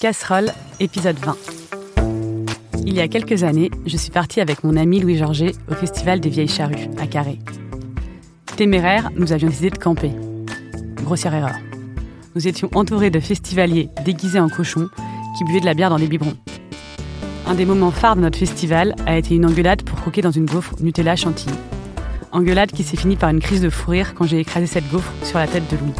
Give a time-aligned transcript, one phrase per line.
[0.00, 1.36] Casserole, épisode 20.
[2.86, 6.20] Il y a quelques années, je suis partie avec mon ami Louis Georget au Festival
[6.20, 7.40] des Vieilles Charrues, à Carré.
[8.54, 10.12] Téméraire, nous avions décidé de camper.
[11.02, 11.56] Grossière erreur.
[12.36, 14.88] Nous étions entourés de festivaliers déguisés en cochons
[15.36, 16.36] qui buvaient de la bière dans des biberons.
[17.48, 20.46] Un des moments phares de notre festival a été une engueulade pour croquer dans une
[20.46, 21.56] gaufre Nutella chantilly.
[22.30, 25.12] Engueulade qui s'est finie par une crise de fou rire quand j'ai écrasé cette gaufre
[25.24, 25.94] sur la tête de Louis.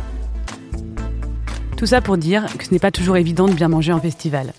[1.79, 4.53] Tout ça pour dire que ce n'est pas toujours évident de bien manger en festival.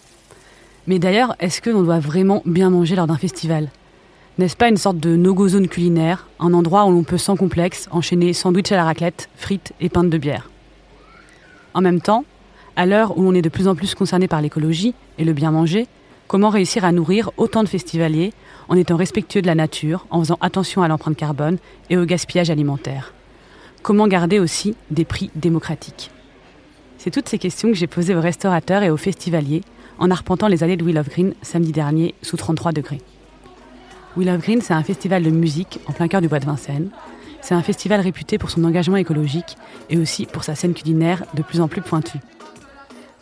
[0.88, 3.68] Mais d'ailleurs, est-ce que l'on doit vraiment bien manger lors d'un festival?
[4.38, 7.90] N'est-ce pas une sorte de no-go zone culinaire, un endroit où l'on peut sans complexe
[7.92, 10.50] enchaîner sandwich à la raclette, frites et pintes de bière?
[11.74, 12.24] En même temps,
[12.78, 15.52] à l'heure où l'on est de plus en plus concerné par l'écologie et le bien
[15.52, 15.88] manger,
[16.30, 18.32] comment réussir à nourrir autant de festivaliers
[18.70, 21.58] en étant respectueux de la nature, en faisant attention à l'empreinte carbone
[21.90, 23.14] et au gaspillage alimentaire?
[23.82, 26.12] Comment garder aussi des prix démocratiques?
[27.00, 29.64] C'est toutes ces questions que j'ai posées aux restaurateurs et aux festivaliers
[29.98, 33.02] en arpentant les allées de Wheel of Green samedi dernier sous 33 degrés.
[34.18, 36.90] Wheel of Green, c'est un festival de musique en plein cœur du bois de Vincennes.
[37.42, 39.56] C'est un festival réputé pour son engagement écologique
[39.90, 42.20] et aussi pour sa scène culinaire de plus en plus pointue.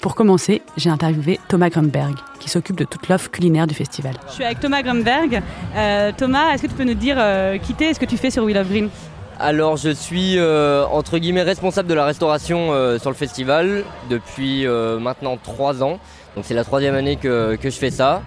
[0.01, 4.15] Pour commencer, j'ai interviewé Thomas Grumberg, qui s'occupe de toute l'offre culinaire du festival.
[4.27, 5.41] Je suis avec Thomas Grumberg.
[5.75, 8.17] Euh, Thomas, est-ce que tu peux nous dire euh, qui t'es et ce que tu
[8.17, 8.89] fais sur Wheel of Green?
[9.39, 14.65] Alors je suis euh, entre guillemets responsable de la restauration euh, sur le festival depuis
[14.65, 15.99] euh, maintenant trois ans.
[16.35, 18.21] Donc c'est la troisième année que, je fais ça.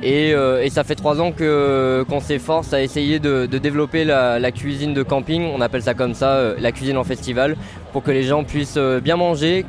[0.00, 0.32] Et,
[0.70, 5.60] ça fait trois ans qu'on s'efforce à essayer de, développer la, cuisine de camping, on
[5.60, 7.56] appelle ça comme ça, la cuisine en festival,
[7.92, 9.66] pour que les gens puissent bien manger,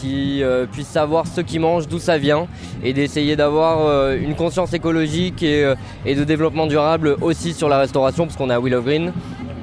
[0.00, 2.46] qu'ils puissent savoir ce qu'ils mangent, d'où ça vient,
[2.84, 5.74] et d'essayer d'avoir une conscience écologique et,
[6.06, 9.12] et, de développement durable aussi sur la restauration, parce qu'on est à Willow Green.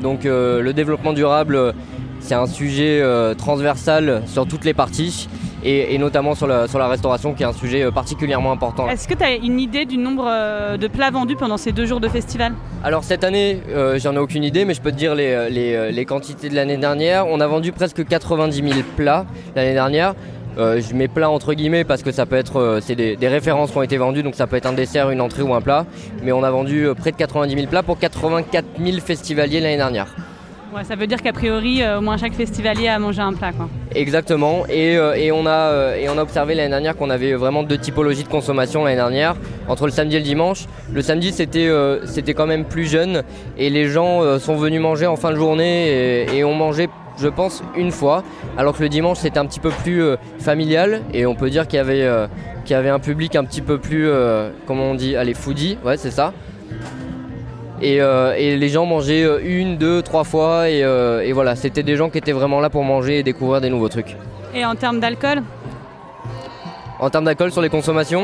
[0.06, 1.74] Donc euh, le développement durable,
[2.20, 5.28] c'est un sujet euh, transversal sur toutes les parties.
[5.68, 8.88] Et, notamment sur la, restauration qui est un sujet euh, particulièrement important.
[8.88, 10.26] Est-ce que tu as une idée du nombre
[10.78, 12.54] de plats vendus pendant ces deux jours de festival?
[12.84, 13.62] Alors cette année,
[13.96, 17.26] j'en ai aucune idée, mais je peux te dire les, quantités de l'année dernière.
[17.26, 20.14] On a vendu presque 90 000 plats l'année dernière.
[20.58, 23.78] Je mets plat entre guillemets parce que ça peut être c'est des, des, références qui
[23.78, 25.86] ont été vendues donc ça peut être un dessert, une entrée ou un plat.
[26.24, 30.08] Mais on a vendu près de 90 000 plats pour 84 000 festivaliers l'année dernière
[30.84, 33.52] ça veut dire qu'a priori, euh, au moins chaque festivalier a mangé un plat.
[33.52, 33.70] Quoi.
[33.94, 34.66] Exactement.
[34.68, 37.78] Et, euh, on a, euh, et on a observé l'année dernière qu'on avait vraiment deux
[37.78, 39.36] typologies de consommation l'année dernière,
[39.68, 40.66] entre le samedi et le dimanche.
[40.92, 43.24] Le samedi, c'était quand même plus jeune
[43.58, 47.64] et les gens sont venus manger en fin de journée et, ont mangé je pense,
[47.78, 48.26] une fois,
[48.58, 50.04] alors que le dimanche c'était un petit peu plus
[50.38, 52.06] familial et on peut dire qu'il y, avait,
[52.70, 54.10] y avait un public un petit peu plus,
[54.68, 56.34] comment on dit, allez, foodie, ouais, c'est ça.
[57.84, 61.96] Euh, et, les gens mangeaient euh, une, deux, trois fois euh, et, voilà, c'était des
[61.98, 64.16] gens qui étaient vraiment là pour manger et découvrir des nouveaux trucs.
[64.54, 65.44] Et en termes d'alcool?
[67.00, 68.24] En termes d'alcool sur les consommations?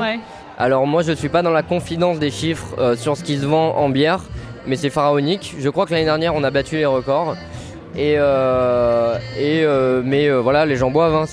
[0.57, 3.45] Alors moi je ne suis pas dans la confidence des chiffres sur ce qui se
[3.45, 4.21] vend en bière,
[4.67, 5.55] mais c'est pharaonique.
[5.59, 7.35] Je crois que l'année dernière on a battu les records.
[7.97, 9.65] Et, et
[10.03, 11.15] mais voilà, les gens boivent.
[11.15, 11.25] Hein,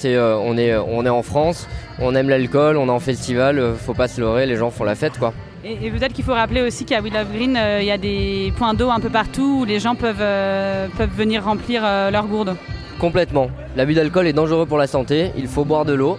[0.43, 1.69] on, est, on est en France,
[2.01, 4.95] on aime l'alcool, on est en festival, faut pas se leurrer, les gens font la
[4.95, 5.35] fête quoi.
[5.65, 8.53] Et, peut-être qu'il faut rappeler aussi qu'à Will of Green, euh, il y a des
[8.57, 12.27] points d'eau un peu partout où les gens peuvent, euh, peuvent venir remplir euh, leurs
[12.27, 12.57] gourdes.
[13.01, 13.51] Complètement.
[13.77, 16.19] L'abus d'alcool est dangereux pour la santé, il faut boire de l'eau.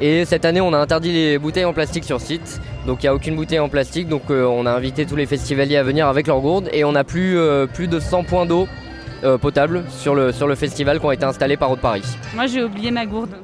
[0.00, 2.60] Et cette année, on a interdit les bouteilles en plastique sur site.
[2.86, 4.06] Donc il n'y a aucune bouteille en plastique.
[4.06, 6.68] Donc on a invité tous les festivaliers à venir avec leurs gourdes.
[6.72, 7.36] Et on a plus,
[7.74, 8.68] plus de 100 points d'eau
[9.40, 12.04] potable sur le, sur le festival qui ont été installés par Eau de Paris.
[12.32, 13.34] Moi j'ai oublié ma gourde.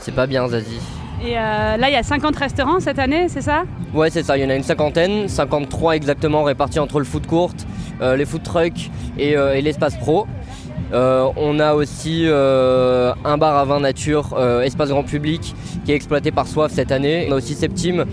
[0.00, 0.80] C'est pas bien Zazie.
[1.24, 3.62] Et euh, là, il y a 50 restaurants cette année, c'est ça?
[3.94, 4.36] Ouais, c'est ça.
[4.36, 7.52] Il y en a une cinquantaine, 53 exactement répartis entre le food court,
[8.00, 10.26] euh, les food trucks et, euh, l'espace pro.
[10.92, 16.46] on a aussi un bar à vin nature, espace grand public, qui est exploité par
[16.48, 17.26] Soif cette année.
[17.28, 18.04] On a aussi Septime,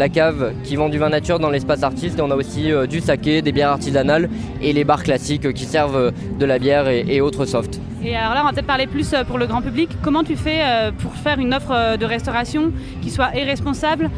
[0.00, 2.18] la cave qui vend du vin nature dans l'espace artiste.
[2.18, 4.28] Et on a aussi du saké, des bières artisanales
[4.60, 7.80] et les bars classiques qui servent de la bière et autres softs.
[8.02, 9.90] Et alors là, on va peut-être parler plus euh, pour le grand public.
[10.02, 14.10] Comment tu fais euh, pour faire une offre euh, de restauration qui soit et responsable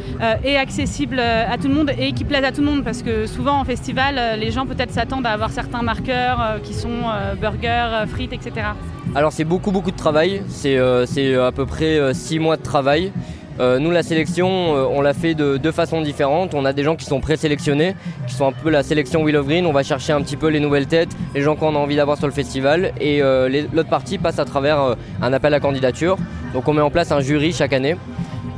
[0.45, 2.85] et accessible à tout le monde et qui plaise à tout le monde?
[2.85, 7.01] Parce que souvent en festival, les gens peut-être s'attendent à avoir certains marqueurs qui sont
[7.41, 8.69] burgers, frites, etc.
[9.15, 10.43] Alors c'est beaucoup beaucoup de travail.
[10.49, 13.13] C'est à peu près six mois de travail.
[13.61, 16.55] Euh, nous, la sélection, euh, on l'a fait de deux façons différentes.
[16.55, 17.95] On a des gens qui sont présélectionnés,
[18.27, 19.67] qui sont un peu la sélection Wheel of Green.
[19.67, 22.17] On va chercher un petit peu les nouvelles têtes, les gens qu'on a envie d'avoir
[22.17, 22.93] sur le festival.
[23.01, 26.17] Et euh, l'autre partie passe à travers un appel à candidature.
[26.55, 27.97] Donc on met en place un jury chaque année.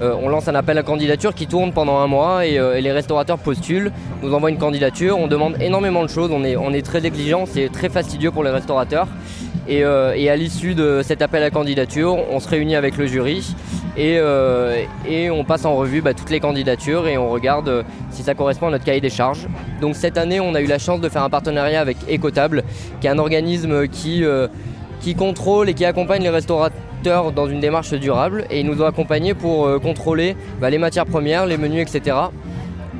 [0.01, 3.93] on lance un appel à candidature qui tourne pendant un mois et, les restaurateurs postulent,
[4.23, 5.19] nous envoient une candidature.
[5.19, 6.31] On demande énormément de choses.
[6.33, 9.07] On est, on est très exigeant, c'est très fastidieux pour les restaurateurs.
[9.69, 13.55] Et, à l'issue de cet appel à candidature, on se réunit avec le jury
[13.97, 14.21] et,
[15.31, 18.71] on passe en revue bah, toutes les candidatures et on regarde si ça correspond à
[18.71, 19.47] notre cahier des charges.
[19.81, 22.63] Donc cette année, on a eu la chance de faire un partenariat avec Ecotable,
[23.01, 24.25] qui est un organisme qui,
[25.17, 29.35] contrôle et qui accompagne les restaurateurs dans une démarche durable et ils nous ont accompagnés
[29.35, 32.17] pour euh, contrôler bah, les matières premières, les menus, etc.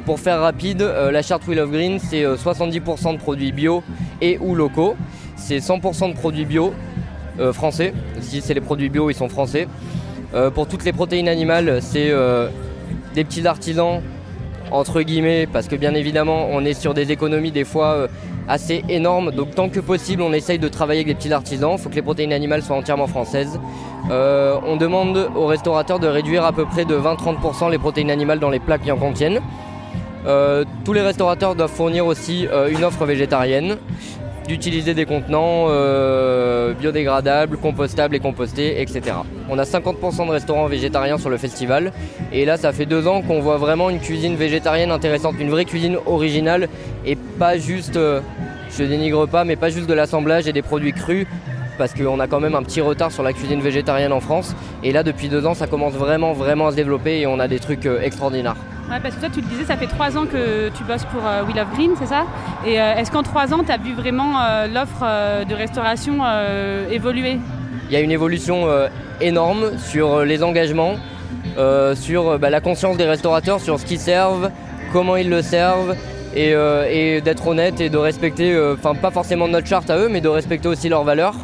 [0.05, 3.83] Pour faire rapide, euh, la charte Wheel of Green, c'est 70% euh, de produits bio
[4.21, 4.97] et ou locaux.
[5.37, 6.73] C'est 100% de produits bio
[7.53, 7.93] français.
[8.21, 9.67] Si c'est les produits bio, ils sont français.
[10.55, 12.13] pour toutes les protéines animales, c'est
[13.15, 14.01] des petits artisans,
[14.71, 18.09] entre guillemets, parce que bien évidemment, on est sur des économies des fois
[18.49, 19.31] assez énorme.
[19.31, 21.73] Donc tant que possible, on essaye de travailler avec des petits artisans.
[21.73, 23.59] Il faut que les protéines animales soient entièrement françaises.
[24.11, 28.39] Euh, on demande aux restaurateurs de réduire à peu près de 20-30% les protéines animales
[28.39, 29.41] dans les plats qui en contiennent.
[30.27, 33.77] Euh, tous les restaurateurs doivent fournir aussi euh, une offre végétarienne
[34.47, 39.17] d'utiliser des contenants euh, biodégradables, compostables et compostés, etc.
[39.49, 41.93] On a 50% de restaurants végétariens sur le festival
[42.33, 45.65] et là ça fait deux ans qu'on voit vraiment une cuisine végétarienne intéressante, une vraie
[45.65, 46.69] cuisine originale
[47.07, 48.21] et pas juste, euh,
[48.77, 51.27] je dénigre pas, mais pas juste de l'assemblage et des produits crus
[51.79, 54.93] parce qu'on a quand même un petit retard sur la cuisine végétarienne en France et
[54.93, 57.59] là depuis deux ans ça commence vraiment vraiment à se développer et on a des
[57.59, 58.57] trucs euh, extraordinaires.
[58.91, 61.27] Ouais, parce que toi, tu le disais, ça fait trois ans que tu bosses pour
[61.27, 62.27] euh, We Love Green, c'est ça?
[62.67, 66.19] Et euh, est-ce qu'en trois ans, tu as vu vraiment euh, l'offre de restauration
[66.91, 67.39] évoluer?
[67.89, 68.67] Il y a une évolution
[69.21, 70.97] énorme sur les engagements,
[71.95, 74.51] sur bah, la conscience des restaurateurs, sur ce qu'ils servent,
[74.93, 75.95] comment ils le servent,
[76.35, 80.29] et, d'être honnête et de respecter, enfin pas forcément notre charte à eux, mais de
[80.29, 81.35] respecter aussi leurs valeurs.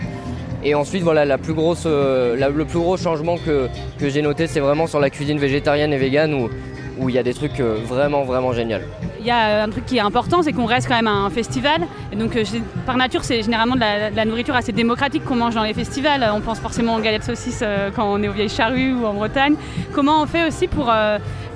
[0.62, 4.60] Et ensuite, voilà, la plus grosse, le plus gros changement que, que j'ai noté, c'est
[4.60, 6.50] vraiment sur la cuisine végétarienne et végane où,
[7.00, 8.78] où il y a des trucs euh, vraiment vraiment géniaux.
[9.18, 11.82] Il y a un truc qui est important, c'est qu'on reste quand même un festival.
[12.12, 12.44] Et donc euh,
[12.86, 16.28] par nature, c'est généralement de la, nourriture assez démocratique qu'on mange dans les festivals.
[16.34, 19.14] On pense forcément aux galettes saucisses euh, quand on est aux vieilles charrues ou en
[19.14, 19.54] Bretagne.
[19.92, 20.92] Comment on fait aussi pour,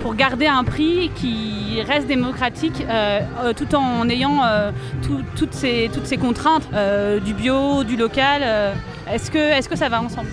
[0.00, 2.84] pour garder un prix qui reste démocratique
[3.56, 4.40] tout en ayant
[5.36, 6.68] toutes, ces, toutes ces contraintes
[7.24, 8.42] du bio, du local
[9.10, 10.28] Est-ce que, est -ce que ça va ensemble?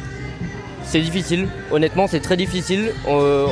[0.83, 2.91] C'est difficile, honnêtement c'est très difficile.
[3.07, 3.47] Euh,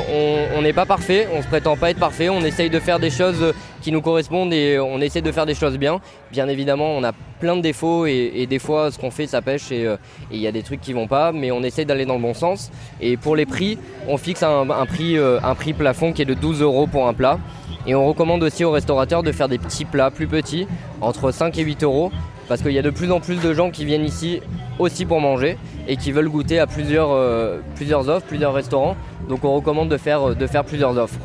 [0.56, 3.10] on n'est pas parfait, on se prétend pas être parfait, on essaye de faire des
[3.10, 6.00] choses qui nous correspondent et on essaie de faire des choses bien.
[6.32, 9.68] Bien évidemment on a plein de défauts et, des fois ce qu'on fait ça pêche
[9.72, 9.96] euh,
[10.30, 12.20] et il y a des trucs qui vont pas, mais on essaie d'aller dans le
[12.20, 12.70] bon sens.
[13.00, 13.78] Et pour les prix,
[14.08, 17.14] on fixe un, prix, euh, un prix plafond qui est de 12 euros pour un
[17.14, 17.38] plat.
[17.86, 20.66] Et on recommande aussi aux restaurateurs de faire des petits plats plus petits,
[21.00, 22.12] entre 5 et 8 euros,
[22.50, 24.40] parce qu'il y a de plus en plus de gens qui viennent ici
[24.80, 25.56] aussi pour manger
[25.86, 28.96] et qui veulent goûter à plusieurs, euh, plusieurs offres, plusieurs restaurants.
[29.28, 31.20] Donc on recommande de faire, de faire plusieurs offres.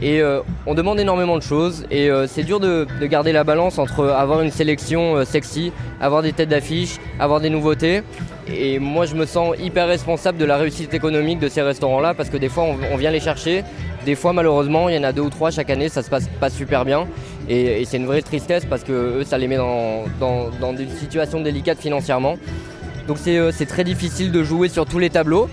[0.00, 3.80] Et euh, on demande énormément de choses et euh, c'est dur de, garder la balance
[3.80, 8.04] entre avoir une sélection sexy, avoir des têtes d'affiche, avoir des nouveautés.
[8.46, 12.30] Et moi je me sens hyper responsable de la réussite économique de ces restaurants-là parce
[12.30, 13.64] que des fois on, vient les chercher,
[14.06, 16.28] des fois malheureusement il y en a deux ou trois chaque année, ça se passe
[16.40, 17.08] pas super bien.
[17.48, 20.86] Et, c'est une vraie tristesse parce que eux ça les met dans, dans, dans des
[20.88, 22.36] situations délicates financièrement.
[23.08, 25.48] Donc euh, c'est très difficile de jouer sur tous les tableaux.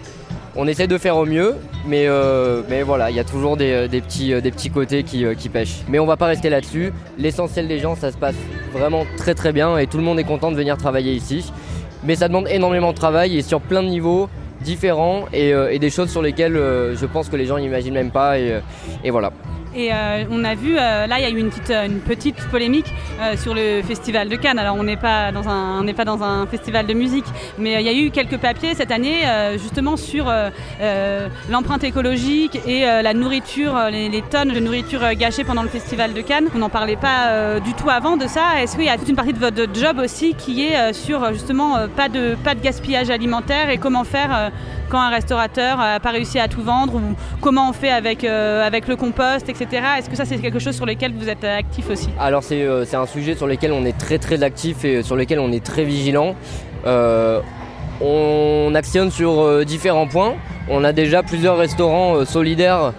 [0.57, 1.55] On essaie de faire au mieux,
[1.87, 5.25] mais, euh, mais voilà, il y a toujours des, euh, petits, des petits côtés qui,
[5.49, 5.83] pêchent.
[5.87, 6.91] Mais on va pas rester là-dessus.
[7.17, 8.35] L'essentiel des gens, ça se passe
[8.73, 11.51] vraiment très très bien et tout le monde est content de venir travailler ici.
[12.03, 14.29] Mais ça demande énormément de travail et sur plein de niveaux
[14.61, 18.37] différents et, des choses sur lesquelles je pense que les gens n'imaginent même pas.
[18.37, 19.31] et voilà.
[19.75, 21.73] Et euh, on a vu, euh, là, il y a eu une petite,
[22.05, 24.57] petite polémique euh, sur le festival de Cannes.
[24.57, 27.25] Alors, on n'est pas, dans un, festival de musique,
[27.57, 29.23] mais il y a eu quelques papiers cette année,
[29.57, 30.31] justement, sur
[31.49, 36.49] l'empreinte écologique et la nourriture, les, tonnes de nourriture gâchées pendant le festival de Cannes.
[36.55, 38.61] On n'en parlait pas du tout avant de ça.
[38.61, 41.87] Est-ce qu'il y a toute une partie de votre job aussi qui est sur, justement,
[41.95, 44.51] pas de gaspillage alimentaire et comment faire
[44.89, 48.87] quand un restaurateur n'a pas réussi à tout vendre ou comment on fait avec, avec
[48.87, 49.81] le compost, etc.
[49.97, 52.09] Est-ce que ça c'est quelque chose sur lequel vous êtes actif aussi?
[52.19, 55.39] Alors euh, c'est un sujet sur lequel on est très très actif et sur lequel
[55.39, 56.35] on est très vigilant.
[56.85, 57.41] Euh,
[58.01, 60.33] on actionne sur euh, différents points.
[60.69, 62.93] On a déjà plusieurs restaurants solidaires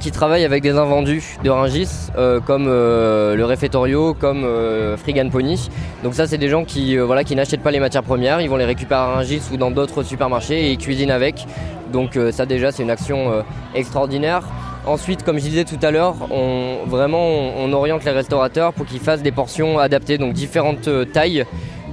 [0.00, 2.10] qui travaillent avec des invendus de Ringis,
[2.46, 4.46] comme le Réfectorio, comme
[4.98, 5.68] Frigan Pony.
[6.02, 8.56] Donc ça, c'est des gens qui, voilà, qui n'achètent pas les matières premières, ils vont
[8.56, 11.46] les récupérer à Ringis ou dans d'autres supermarchés et ils cuisinent avec.
[11.92, 14.42] Donc ça déjà, c'est une action extraordinaire.
[14.86, 19.00] Ensuite, comme je disais tout à l'heure, on, vraiment on, oriente les restaurateurs pour qu'ils
[19.00, 21.44] fassent des portions adaptées, donc différentes euh, tailles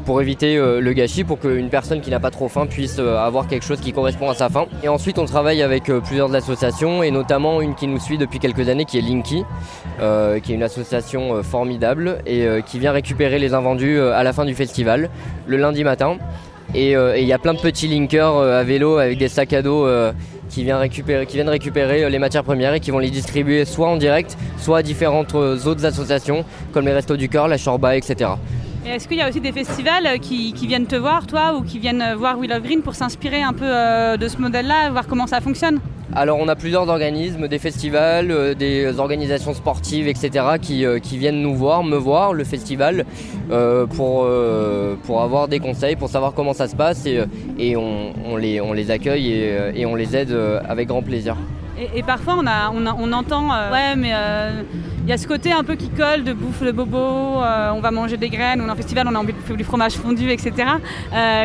[0.08, 3.18] pour éviter euh, le gâchis, pour qu'une personne qui n'a pas trop faim puisse euh,
[3.18, 4.66] avoir quelque chose qui correspond à sa faim.
[4.82, 8.70] Et ensuite, on travaille avec plusieurs associations, et notamment une qui nous suit depuis quelques
[8.70, 9.44] années, qui est Linky,
[10.44, 14.54] qui est une association formidable et qui vient récupérer les invendus à la fin du
[14.54, 15.10] festival,
[15.46, 16.18] le lundi matin.
[16.74, 19.88] Et il y a plein de petits linkers à vélo avec des sacs à dos
[20.50, 23.90] qui, viennent récupérer, qui viennent récupérer les matières premières et qui vont les distribuer soit
[23.90, 28.32] en direct, soit à différentes autres associations comme les Restos du Cœur, la Chorba, etc.
[28.86, 32.14] Est-ce qu'il y a aussi des festivals qui, viennent te voir, toi, ou qui viennent
[32.16, 33.66] voir We Love Green pour s'inspirer un peu
[34.18, 35.80] de ce modèle-là, voir comment ça fonctionne?
[36.16, 40.46] Alors on a plusieurs organismes, des festivals, euh, des organisations sportives, etc.
[40.82, 43.06] Euh, qui, viennent nous voir, me voir, le festival,
[43.52, 44.28] euh, pour,
[45.04, 48.90] pour avoir des conseils, pour savoir comment ça se passe et, on, les, on les
[48.90, 49.32] accueille
[49.76, 50.36] et, on les aide
[50.68, 51.36] avec grand plaisir.
[51.96, 54.14] Et, parfois on, a, on, entend, ouais mais
[55.08, 57.92] il y a ce côté un peu qui colle de bouffe de bobo, on va
[57.92, 60.30] manger des graines, on est en festival, on a envie de faire du fromage fondu,
[60.30, 60.52] etc.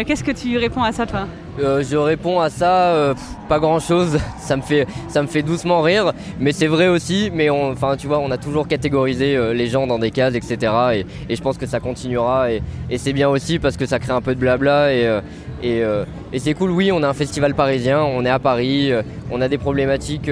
[0.04, 1.28] Qu'est-ce que tu réponds à ça toi?
[1.60, 3.14] Euh, je réponds à ça, euh,
[3.46, 7.30] pas grand chose, ça me, fait, ça me fait doucement rire, mais c'est vrai aussi,
[7.32, 11.04] mais enfin tu vois, on a toujours catégorisé euh, les gens dans des cases, etc.
[11.28, 12.62] Et, je pense que ça continuera, et,
[12.96, 15.20] c'est bien aussi parce que ça crée un peu de blabla, et,
[15.62, 18.90] et, c'est cool, oui, on a un festival parisien, on est à Paris,
[19.30, 20.30] on a des problématiques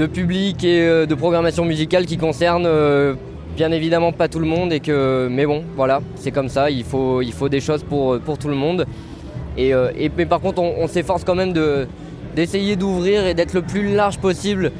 [0.00, 2.66] de public et de programmation musicale qui concernent
[3.56, 6.84] bien évidemment pas tout le monde, et que, mais bon, voilà, c'est comme ça, il
[6.84, 8.86] faut, il faut des choses pour, tout le monde.
[9.58, 11.52] Euh, et, mais par contre, on, s'efforce quand même
[12.34, 14.72] d'essayer d'ouvrir et d'être le plus large possible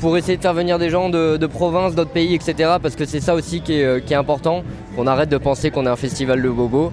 [0.00, 2.72] pour essayer de faire venir des gens de, province, d'autres pays, etc.
[2.82, 4.64] Parce que c'est ça aussi qui est, euh, important,
[4.96, 6.90] qu'on arrête de penser qu'on est un festival de bobo.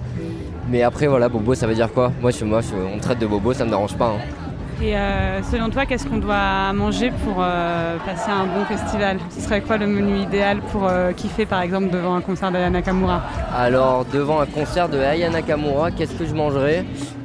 [0.70, 2.12] Mais après, voilà, bobo, ça veut dire quoi?
[2.20, 2.60] Moi, je, moi
[2.94, 4.14] on traite de bobo, ça me dérange pas.
[4.16, 4.41] Hein.
[4.82, 9.18] Et euh, selon toi, qu'est-ce qu'on doit manger pour passer un bon festival?
[9.30, 13.22] Ce serait quoi le menu idéal pour kiffer par exemple devant un concert de Nakamura?
[13.56, 16.84] Alors devant un concert de Aya Nakamura, qu'est-ce que je mangerais?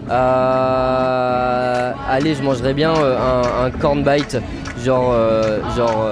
[0.09, 4.37] Euh, allez, je mangerais bien euh, un, corn bite,
[4.83, 6.05] genre, euh, genre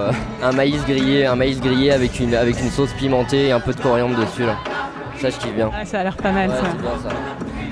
[0.44, 3.74] un maïs grillé, un maïs grillé avec une, avec une sauce pimentée et un peu
[3.74, 4.44] de coriandre dessus.
[5.20, 5.72] Ça, je kiffe bien.
[5.74, 7.10] Ah, ça a l'air pas mal ça.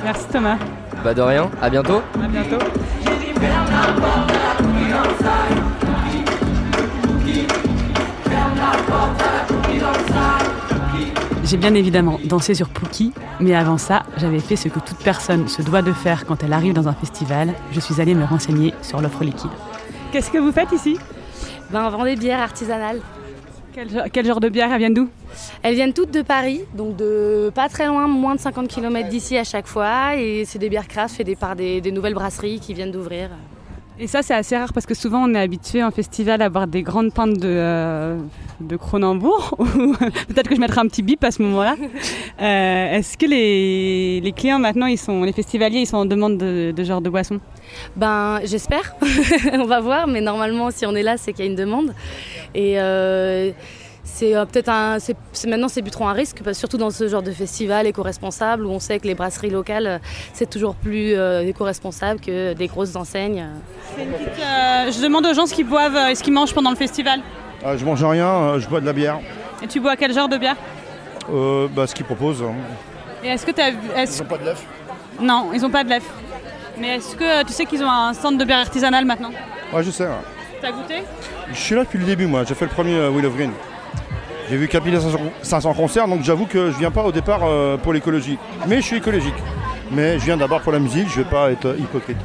[0.03, 0.57] Merci Thomas.
[1.03, 2.01] Bah de rien, à bientôt.
[2.23, 2.63] À bientôt.
[11.53, 15.47] J'ai bien évidemment dansé sur Pookie, mais avant ça, j'avais fait ce que toute personne
[15.47, 17.53] se doit de faire quand elle arrive dans un festival.
[17.71, 19.51] Je suis allée me renseigner sur l'offre liquide.
[20.11, 20.97] Qu'est-ce que vous faites ici?
[21.69, 23.01] Ben, On vend des bières artisanales.
[24.11, 25.09] Quel, genre de bières Elles viennent d'où?
[25.61, 29.37] Elles viennent toutes de Paris, donc de pas très loin, moins de 50 km d'ici
[29.37, 30.15] à chaque fois.
[30.15, 33.29] Et c'est des bières craft faites par des nouvelles brasseries qui viennent d'ouvrir.
[33.99, 36.65] Et ça, c'est assez rare parce que souvent, on est habitué en festival à boire
[36.65, 38.17] des grandes pintes de, euh,
[38.59, 39.55] de Cronenbourg.
[40.27, 41.75] Peut-être que je mettrai un petit bip à ce moment-là.
[42.41, 46.39] Euh, est-ce que les, les, clients maintenant, ils sont, les festivaliers, ils sont en demande
[46.39, 47.39] de, de genre de boisson?
[47.95, 48.95] Ben, j'espère.
[49.53, 51.93] on va voir, mais normalement, si on est là, c'est qu'il y a une demande.
[52.55, 53.51] Et euh,
[54.13, 54.97] c'est euh, peut-être un.
[55.47, 58.79] maintenant, c'est plus trop un risque, surtout dans ce genre de festival éco-responsable où on
[58.79, 59.97] sait que les brasseries locales, euh,
[60.33, 63.47] c'est toujours plus euh, éco-responsable que des grosses enseignes.
[63.97, 67.21] je demande aux gens ce qu'ils boivent et ce qu'ils mangent pendant le festival.
[67.65, 69.19] Ah, je mange rien, je bois de la bière.
[69.63, 70.57] Et tu bois quel genre de bière?
[71.75, 72.43] Bah, Ce qu'ils proposent.
[72.43, 72.53] Hein.
[73.23, 74.61] Et est-ce que tu as Ils n'ont pas de lèvres
[75.19, 76.13] Non, ils n'ont pas de lèvres.
[76.77, 79.31] Mais est-ce que tu sais qu'ils ont un stand de bière artisanale maintenant?
[79.73, 80.07] Ouais, je sais.
[80.59, 80.95] Tu as goûté?
[81.51, 82.43] Je suis là depuis le début, moi.
[82.43, 83.51] J'ai fait le premier Will of Green.
[84.53, 88.37] J'ai vu 4500 concerts, donc j'avoue que je viens pas au départ euh, pour l'écologie.
[88.67, 89.33] Mais je suis écologique.
[89.89, 92.19] Mais je viens d'abord pour la musique, je vais pas être hypocrite.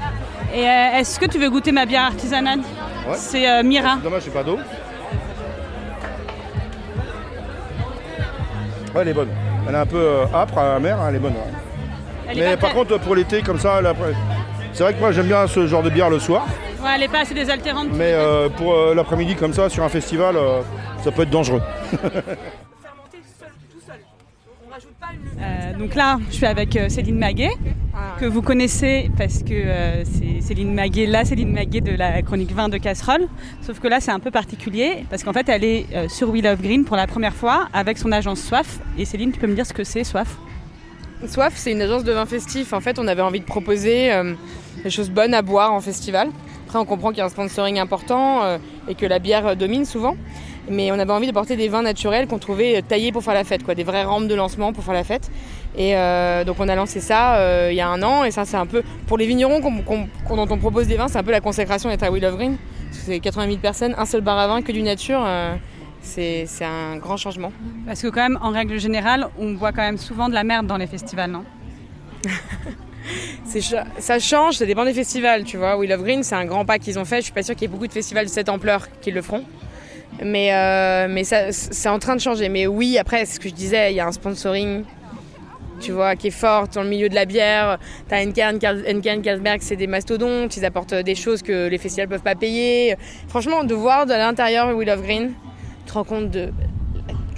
[0.55, 2.59] Et euh, est-ce que tu veux goûter ma bière artisanale?
[2.59, 3.15] Ouais.
[3.17, 3.97] C'est euh, Mira.
[4.05, 4.59] Dommage, j'ai pas d'eau.
[8.95, 9.31] Ouais, elle est bonne.
[9.67, 11.33] Elle est un peu âpre, amère, hein, elle est bonne.
[12.37, 13.81] Mais par contre, pour l'été, comme ça,
[14.75, 16.47] c'est vrai que moi j'aime bien ce genre de bière le soir.
[16.85, 17.89] Ouais, elle est pas assez désaltérante.
[17.95, 18.15] Mais
[18.59, 20.37] pour l'après-midi, comme ça, sur un festival,
[21.09, 21.63] ça peut être dangereux.
[25.41, 27.53] Euh, donc là, je suis avec euh, Céline Maguet,
[28.21, 32.53] que vous connaissez parce que euh, c'est Céline Maguet, là Céline Maguet de la chronique
[32.53, 33.27] 20 de Casserole.
[33.63, 36.61] Sauf que là, c'est un peu particulier parce qu'en fait, elle est sur We Love
[36.61, 38.81] Green pour la première fois avec son agence Soif.
[38.99, 40.37] Et Céline, tu peux me dire ce que c'est Soif?
[41.27, 42.73] Soif, c'est une agence de vin festif.
[42.73, 44.13] En fait, on avait envie de proposer
[44.83, 46.29] des choses bonnes à boire en festival.
[46.69, 48.59] Après, on comprend qu'il y a un sponsoring important
[48.89, 50.17] et que la bière domine souvent
[50.71, 53.45] mais on avait envie de porter des vins naturels qu'on trouvait taillés pour faire la
[53.45, 55.31] fête, quoi, des vraies rampes de lancement pour faire la fête.
[55.77, 58.45] Et euh, donc on a lancé ça euh, il y a un an, et ça
[58.45, 61.41] c'est un peu, pour les vignerons dont on propose des vins, c'est un peu la
[61.41, 62.57] consécration d'être à Will of Green.
[62.91, 65.23] C'est 80 000 personnes, un seul bar à vin, que du nature.
[65.25, 65.55] Euh,
[66.01, 67.53] c'est un grand changement.
[67.87, 70.67] Parce que quand même, en règle générale, on voit quand même souvent de la merde
[70.67, 71.45] dans les festivals, non?
[73.99, 75.77] ça change, ça dépend des festivals, tu vois.
[75.77, 77.17] Will of Green, c'est un grand pas qu'ils ont fait.
[77.17, 79.23] Je suis pas sûre qu'il y ait beaucoup de festivals de cette ampleur qui le
[79.23, 79.45] feront.
[80.23, 82.49] Mais, euh, mais ça, c'est en train de changer.
[82.49, 84.85] Mais oui, après, ce que je disais, il y a un sponsoring
[85.81, 87.79] tu vois, qui est forte dans le milieu de la bière.
[88.09, 92.35] T'as Henken, Carlsberg, c'est des mastodontes, ils apportent des choses que les festivals peuvent pas
[92.35, 92.97] payer.
[93.29, 95.33] Franchement, de voir de l'intérieur We Love Green,
[95.85, 96.51] tu te rends compte de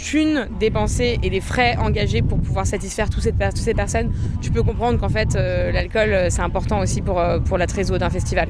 [0.01, 4.99] thunes dépensées et les frais engagés pour pouvoir satisfaire toutes ces, personnes, tu peux comprendre
[4.99, 8.49] qu'en fait euh, l'alcool euh, c'est important aussi pour, euh, pour la trésor d'un festival.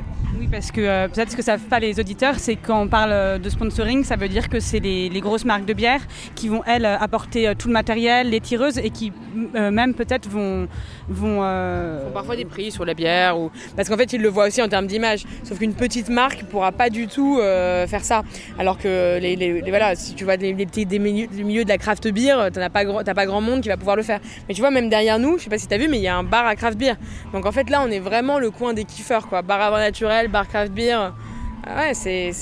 [0.50, 4.04] Parce que peut-être ce que savent pas les auditeurs, c'est quand on parle de sponsoring,
[4.04, 6.00] ça veut dire que c'est les, grosses marques de bière
[6.34, 9.12] qui vont elles apporter tout le matériel, les tireuses et qui
[9.54, 10.66] même peut-être vont
[11.08, 14.46] vont, font parfois des prix sur la bière ou parce qu'en fait ils le voient
[14.46, 15.24] aussi en termes d'image.
[15.44, 18.22] Sauf qu'une petite marque pourra pas du tout faire ça,
[18.58, 22.08] alors que les, voilà si tu vois des, petits des, du milieu de la craft
[22.08, 24.20] beer, t'as pas, pas grand monde qui va pouvoir le faire.
[24.48, 26.08] Mais tu vois, même derrière nous, je sais pas si t'as vu, mais il y
[26.08, 26.94] a un bar à craft beer.
[27.32, 29.42] Donc en fait, là, on est vraiment le coin des kiffeurs, quoi.
[29.42, 31.12] Bar à vin naturel, bar craft beer.
[31.66, 32.32] Ah ouais, c'est,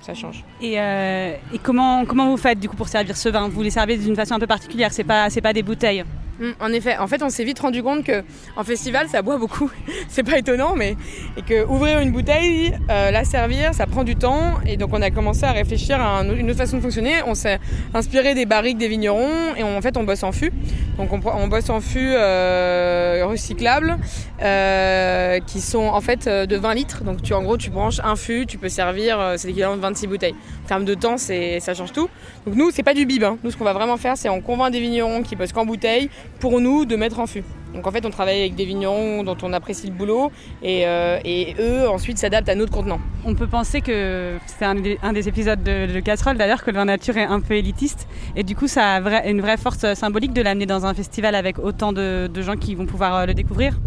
[0.00, 0.44] ça change.
[0.60, 3.48] Et, euh, et, comment, comment vous faites du coup pour servir ce vin?
[3.48, 6.04] Vous les servez d'une façon un peu particulière, c'est pas, c'est pas des bouteilles?
[6.40, 8.24] Mm, en effet, on s'est vite rendu compte que
[8.56, 9.70] en festival, ça boit beaucoup.
[10.08, 10.96] c'est pas étonnant, mais
[11.36, 14.54] et que ouvrir une bouteille, euh, la servir, ça prend du temps.
[14.66, 17.16] Et donc, on a commencé à réfléchir à une autre façon de fonctionner.
[17.26, 17.58] On s'est
[17.92, 20.52] inspiré des barriques des vignerons et en fait, on bosse en fût.
[20.96, 23.98] Donc, on, bosse en fût euh, recyclables
[24.42, 27.04] euh, qui sont en fait de 20 litres.
[27.04, 30.06] Donc, tu en gros, tu branches un fût, tu peux servir, c'est l'équivalent de 26
[30.06, 30.34] bouteilles.
[30.70, 32.08] Termes de temps, ça change tout.
[32.46, 33.24] Donc, nous, c'est pas du bib.
[33.24, 33.38] Hein.
[33.42, 36.08] Nous, ce qu'on va vraiment faire, c'est on convainc des vignerons qui bossent qu'en bouteille
[36.38, 37.42] pour nous de mettre en fût.
[37.74, 40.30] Donc en fait, on travaille avec des vignerons dont on apprécie le boulot
[40.62, 41.18] et, euh,
[41.58, 43.00] eux ensuite s'adaptent à notre contenant.
[43.24, 47.16] On peut penser que c'est un, des épisodes de, Casserole d'ailleurs que le vin nature
[47.16, 50.66] est un peu élitiste et du coup ça a une vraie force symbolique de l'amener
[50.66, 53.80] dans un festival avec autant de, gens qui vont pouvoir euh, le découvrir.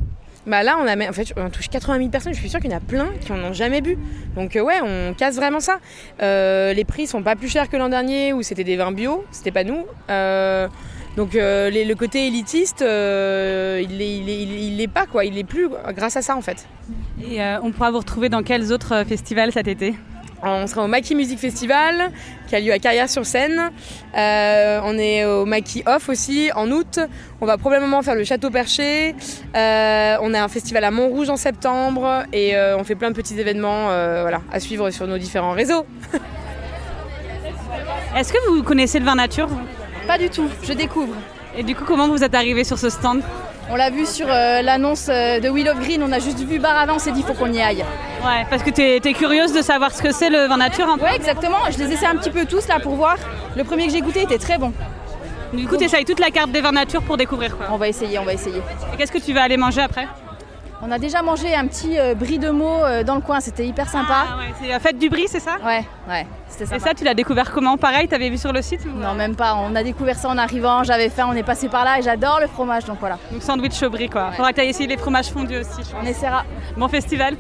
[0.45, 2.33] Bah là, on, a, en fait, on touche 80 000 personnes.
[2.33, 3.97] Je suis sûre qu'il y en a plein qui n'en ont jamais bu.
[4.35, 5.79] Donc euh, ouais, on casse vraiment ça.
[6.19, 9.25] les prix sont pas plus chers que l'an dernier où c'était des vins bio.
[9.31, 9.85] C'était pas nous.
[11.15, 16.21] Donc euh, le côté élitiste, euh, il n'est pas quoi, il est plus grâce à
[16.21, 16.67] ça en fait.
[17.23, 19.93] Et euh, on pourra vous retrouver dans quels autres festivals cet été?
[20.43, 22.11] On sera au Maki Music Festival
[22.47, 23.71] qui a lieu à Carrière-sur-Seine.
[24.13, 26.99] on est au Maki Off aussi en août.
[27.41, 29.15] On va probablement faire le Château Perché.
[29.53, 33.85] on a un festival à Montrouge en septembre et on fait plein de petits événements
[34.21, 35.85] voilà, à suivre sur nos différents réseaux.
[38.15, 39.49] Est-ce que vous connaissez le vin nature
[40.07, 41.15] pas du tout, je découvre.
[41.55, 43.21] Et du coup, comment vous êtes arrivé sur ce stand?
[43.69, 46.59] On l'a vu sur euh, l'annonce euh, de Wheel of Green, on a juste vu
[46.59, 47.85] bar avant, on s'est dit il faut qu'on y aille.
[48.23, 50.97] Ouais, parce que tu es, curieuse de savoir ce que c'est le vin nature un
[50.97, 53.15] Ouais, exactement, je les essaie un petit peu tous là pour voir.
[53.55, 54.73] Le premier que j'ai goûté était très bon.
[55.53, 57.67] Du coup, tu toute la carte des vins nature pour découvrir quoi.
[57.71, 58.57] On va essayer, on va essayer.
[58.93, 60.07] Et qu'est-ce que tu vas aller manger après?
[60.81, 63.65] On a déjà mangé un petit euh, brie de mots euh, dans le coin, c'était
[63.65, 64.25] hyper sympa.
[64.31, 65.57] Ah ouais, c'est la fête du brie, c'est ça?
[65.65, 66.75] Ouais, ouais, c'était sympa.
[66.77, 67.77] Et ça, tu l'as découvert comment?
[67.77, 69.55] Pareil, t'avais vu sur le site Non, même pas.
[69.55, 72.39] On a découvert ça en arrivant, j'avais faim, on est passé par là et j'adore
[72.41, 73.17] le fromage, donc voilà.
[73.31, 74.31] Donc sandwich au brie, quoi.
[74.31, 75.89] Faudra que tu essayé les fromages fondus aussi.
[76.01, 76.43] On essaiera.
[76.75, 77.35] Bon festival.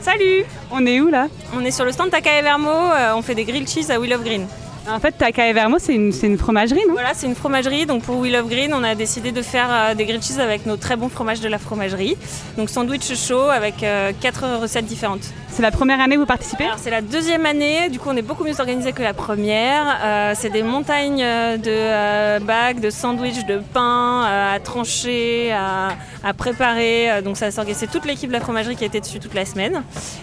[0.00, 1.26] Salut On est où là?
[1.54, 3.98] On est sur le stand Taka et Vermo, euh, on fait des grilled cheese à
[3.98, 4.46] Will of Green.
[4.90, 6.94] En fait, Taka et Vermo, c'est une, fromagerie, non?
[6.94, 7.84] Voilà, c'est une fromagerie.
[7.84, 10.64] Donc pour We Love Green, on a décidé de faire euh, des grilled cheese avec
[10.64, 12.16] nos très bons fromages de la fromagerie.
[12.56, 15.32] Donc sandwich chaud avec euh, quatre recettes différentes.
[15.50, 16.64] C'est la première année où vous participez?
[16.76, 19.98] C'est la deuxième année, du coup on est beaucoup mieux organisé que la première.
[20.02, 25.96] Euh, c'est des montagnes de bagues, de sandwichs, de pain à trancher, à,
[26.34, 27.22] préparer.
[27.24, 29.82] Donc ça c'est toute l'équipe de la fromagerie qui était dessus toute la semaine.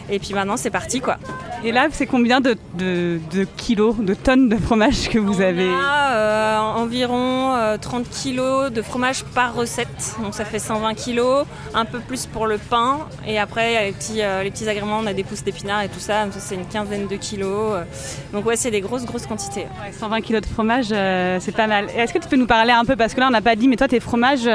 [0.09, 1.17] Et puis maintenant c'est parti quoi.
[1.63, 3.19] Et là c'est combien de, de
[3.57, 8.81] kilos, de tonnes de fromage que vous avez a, euh, environ 30 euh, kilos de
[8.81, 10.15] fromage par recette.
[10.21, 12.99] Donc ça fait 120 kilos, un peu plus pour le pain.
[13.27, 15.43] Et après, il y a les petits, euh, les petits agréments, on a des pousses
[15.43, 16.25] d'épinards et tout ça.
[16.31, 17.77] c'est une quinzaine de kilos.
[18.33, 19.67] Donc ouais, c'est des grosses, grosses quantités.
[19.99, 21.87] 120 kilos de fromage, c'est pas mal.
[21.95, 23.67] Est-ce que tu peux nous parler un peu, parce que là on n'a pas dit,
[23.67, 24.49] mais toi tes fromages,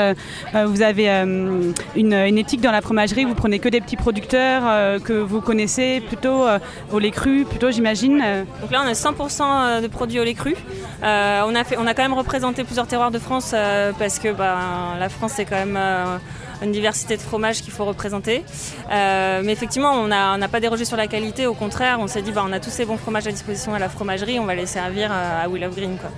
[0.52, 5.12] vous avez une, une, éthique dans la fromagerie, vous prenez que des petits producteurs que
[5.12, 6.44] vous connaissez plutôt
[6.92, 8.22] au lait cru, plutôt j'imagine.
[8.60, 10.54] Donc là on a 100% de produits au lait cru.
[11.02, 14.18] Euh, on, a fait, on a quand même représenté plusieurs terroirs de France euh, parce
[14.18, 14.58] que bah,
[14.98, 16.16] la France c'est quand même euh,
[16.62, 18.44] une diversité de fromages qu'il faut représenter.
[18.90, 22.44] mais effectivement, on n'a pas dérogé sur la qualité, au contraire, on s'est dit bah,
[22.46, 25.10] on a tous ces bons fromages à disposition à la fromagerie, on va les servir
[25.12, 25.96] à Will of Green.
[25.96, 26.10] Quoi.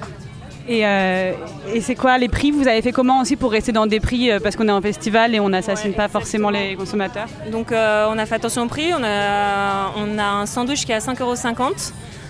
[0.68, 2.51] Et, c'est quoi les prix?
[2.51, 5.35] Vous avez fait comment aussi pour rester dans des prix Parce qu'on est en festival
[5.35, 7.29] et on n'assassine pas forcément les consommateurs?
[7.51, 8.92] Donc on a fait attention au prix.
[8.92, 11.35] On a, on a un sandwich qui est à 5,50 euros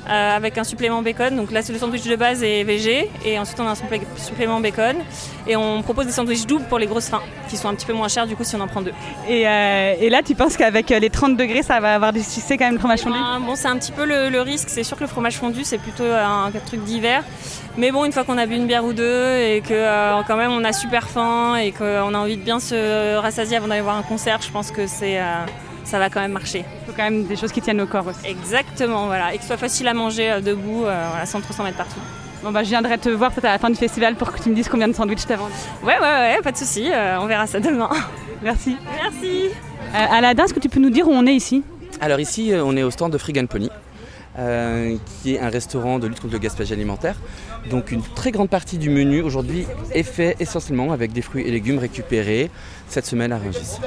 [0.09, 1.37] euh, avec un supplément bacon.
[1.37, 3.09] Donc là, c'est le sandwich de base et VG.
[3.25, 4.97] Et ensuite, on a un supplé- supplément bacon.
[5.47, 7.93] Et on propose des sandwichs doubles pour les grosses fins, qui sont un petit peu
[7.93, 8.93] moins chers du coup si on en prend deux.
[9.29, 12.23] Et, euh, et là, tu penses qu'avec euh, les 30 degrés, ça va avoir du
[12.23, 13.17] succès quand même le fromage fondu?
[13.19, 14.69] Ben, bon, c'est un petit peu le, le risque.
[14.69, 17.25] C'est sûr que le fromage fondu, c'est plutôt un, truc d'hiver.
[17.77, 20.37] Mais bon, une fois qu'on a bu une bière ou deux et que euh, quand
[20.37, 23.81] même on a super faim et qu'on a envie de bien se rassasier avant d'aller
[23.81, 25.19] voir un concert, je pense que c'est,
[25.85, 26.64] ça va quand même marcher.
[26.83, 28.27] Il faut quand même des choses qui tiennent au corps aussi.
[28.27, 29.33] Exactement, voilà.
[29.35, 31.79] Et que ce soit facile à manger euh, debout, euh, voilà, sans trop s'en mettre
[31.79, 32.01] partout.
[32.42, 34.49] Bon, bah, je viendrai te voir peut-être à la fin du festival pour que tu
[34.51, 35.53] me dises combien de sandwichs t'as vendu.
[35.85, 36.90] Ouais, ouais, ouais, pas de souci.
[36.92, 37.88] euh, on verra ça demain.
[38.42, 38.77] Merci.
[39.03, 39.47] Merci.
[39.95, 41.62] Euh, Aladin, est-ce que tu peux nous dire où on est ici?
[42.01, 43.71] Alors ici, on est au stand de Frigan Pony,
[44.38, 47.16] euh, qui est un restaurant de lutte contre le gaspillage alimentaire.
[47.71, 51.51] Donc une très grande partie du menu aujourd'hui est fait essentiellement avec des fruits et
[51.51, 52.51] légumes récupérés
[52.88, 53.79] cette semaine à Rungis.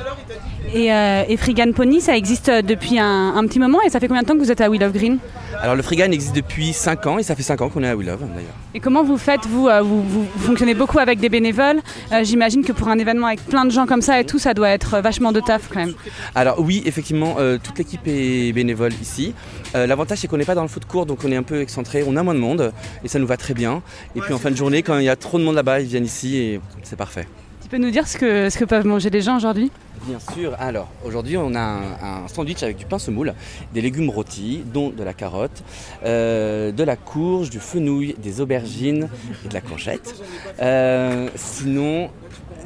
[0.74, 4.08] Et, euh, et Frigan Pony, ça existe depuis un, un petit moment et ça fait
[4.08, 5.18] combien de temps que vous êtes à Will of Green?
[5.62, 7.94] Alors le Frigan existe depuis 5 ans et ça fait 5 ans qu'on est à
[7.94, 8.54] Love d'ailleurs.
[8.74, 11.82] Et comment vous faites vous, euh, vous, vous- fonctionnez beaucoup avec des bénévoles?
[12.12, 14.54] Euh, J'imagine que pour un événement avec plein de gens comme ça et tout, ça
[14.54, 15.94] doit être vachement de taf quand même.
[16.34, 19.34] Alors oui, effectivement, euh, toute l'équipe est bénévole ici.
[19.76, 21.62] Euh, L'avantage c'est qu'on n'est pas dans le foot court, donc on est un peu
[21.62, 22.72] excentré, on a moins de monde
[23.04, 23.82] et ça nous va très bien.
[24.16, 25.88] Et puis en fin de journée, quand il y a trop de monde là-bas, ils
[25.88, 27.28] viennent ici et c'est parfait.
[27.62, 29.72] Tu peux nous dire ce que, ce que peuvent manger les gens aujourd'hui?
[30.06, 30.56] Bien sûr.
[30.60, 33.34] Alors, aujourd'hui, on a un, un sandwich avec du pain semoule,
[33.74, 35.64] des légumes rôtis, dont de la carotte,
[36.06, 39.10] euh, de la courge, du fenouil, des aubergines
[39.44, 40.14] et de la courgette.
[40.62, 42.12] Euh, sinon,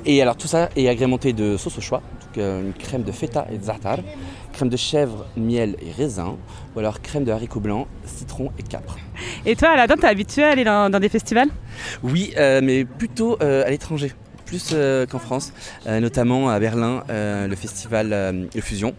[0.05, 2.01] et alors tout ça est agrémenté de sauce au choix,
[2.37, 3.99] une crème de feta et de za'atar,
[4.53, 6.37] crème de chèvre, miel et raisin,
[6.75, 8.97] ou alors crème de haricots blancs, citron et capre.
[9.45, 11.49] Et toi, Aladin, t'es habitué à aller dans, dans des festivals?
[12.03, 14.13] Oui, euh, mais plutôt euh, à l'étranger,
[14.45, 15.53] plus euh, qu'en France,
[15.85, 18.09] notamment à Berlin, le festival
[18.53, 18.93] Le Fusion.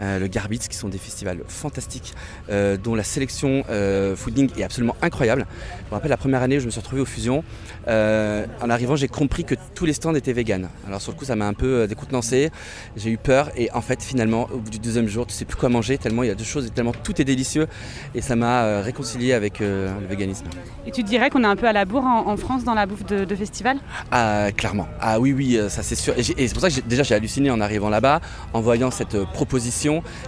[0.00, 2.14] Euh, le Garbitz, qui sont des festivals fantastiques,
[2.50, 5.46] euh, dont la sélection euh, fooding est absolument incroyable.
[5.84, 7.44] Je me rappelle la première année où je me suis retrouvé au Fusion,
[7.86, 10.68] en arrivant j'ai compris que tous les stands étaient véganes.
[10.86, 12.50] Alors sur le coup ça m'a un peu décontenancé,
[12.96, 15.56] j'ai eu peur et en fait finalement au bout du deuxième jour tu sais plus
[15.56, 17.66] quoi manger tellement il y a deux choses et tellement tout est délicieux
[18.14, 20.46] et ça m'a réconcilié avec le véganisme.
[20.86, 22.86] Et tu dirais qu'on est un peu à la bourre en, en France dans la
[22.86, 23.78] bouffe de, de festival?
[24.10, 24.86] Ah, clairement.
[25.00, 26.14] Ah oui, oui, ça c'est sûr.
[26.16, 28.20] Et, c'est pour ça que déjà j'ai halluciné en arrivant là-bas,
[28.52, 29.24] en voyant cette euh,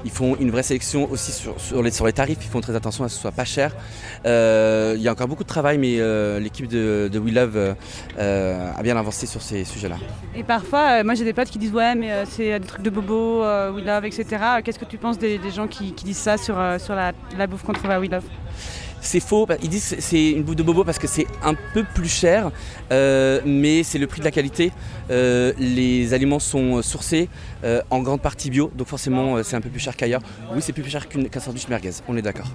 [0.05, 3.15] Ils font une vraie sélection aussi sur, les, tarifs, ils font très attention à ce
[3.15, 3.75] que ce soit pas cher.
[4.27, 7.75] Euh, il y a encore beaucoup de travail, mais euh, l'équipe de, de We Love
[8.19, 9.97] euh, a bien avancé sur ces sujets-là.
[10.35, 13.43] Et parfois, moi j'ai des potes qui disent ouais mais c'est des trucs de bobo,
[13.75, 14.27] We Love, etc.
[14.65, 17.73] Qu'est-ce que tu penses des, gens qui, disent ça sur, sur la, la bouffe qu'on
[17.73, 18.25] trouve à We Love?
[19.05, 21.83] C'est faux, ils disent que c'est une bouffe de bobo parce que c'est un peu
[21.83, 22.53] plus cher,
[22.93, 24.73] euh, mais c'est le prix de la qualité.
[25.11, 27.29] Euh, les aliments sont sourcés
[27.65, 30.23] euh, en grande partie bio, donc forcément c'est un peu plus cher qu'ailleurs.
[30.55, 32.47] Oui, c'est plus cher qu'un sandwich merguez, on est d'accord.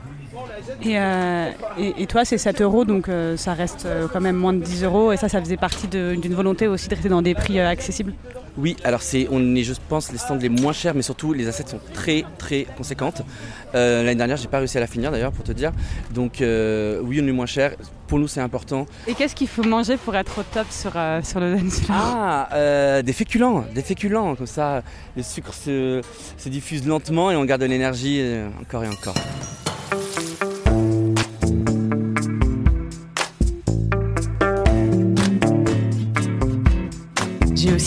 [0.81, 4.83] et, et, et toi c'est 7 euros donc ça reste quand même moins de 10
[4.85, 8.13] euros et ça ça faisait partie d'une volonté aussi de rester dans des prix accessibles?
[8.57, 11.47] Oui, alors c'est, on est, je pense, les stands les moins chers, mais surtout les
[11.47, 13.21] assiettes sont très très conséquentes.
[13.75, 15.71] Euh, l'année dernière, j'ai pas réussi à la finir d'ailleurs, pour te dire.
[16.11, 17.75] Donc euh, oui, on est moins cher.
[18.07, 18.85] Pour nous, c'est important.
[19.05, 23.01] Et qu'est-ce qu'il faut manger pour être au top sur, euh, sur le Peninsula Ah,
[23.03, 24.81] des féculents, des féculents, comme ça,
[25.15, 26.01] le sucre se,
[26.37, 28.23] se diffuse lentement et on garde de l'énergie
[28.61, 29.15] encore et encore.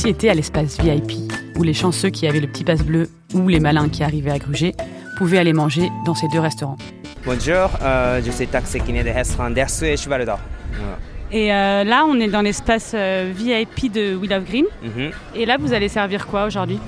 [0.00, 1.12] Aussi été à l'espace VIP,
[1.58, 4.38] où les chanceux qui avaient le petit passe bleu ou les malins qui arrivaient à
[4.38, 4.74] gruger
[5.18, 6.78] pouvaient aller manger dans ces deux restaurants.
[7.26, 10.38] Bonjour, euh, je suis taxi kiné de restaurant Dersu et Cheval d'Or.
[10.72, 10.96] Voilà.
[11.32, 14.64] Et euh, là on est dans l'espace euh, VIP de We Love Green.
[14.82, 15.10] Mhm.
[15.34, 16.78] Et là vous allez servir quoi aujourd'hui?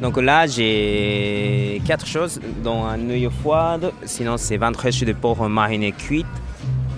[0.00, 5.90] Donc là, j'ai quatre choses, dont un œil froide, sinon c'est ventrèche de porc mariné
[5.92, 6.26] cuite,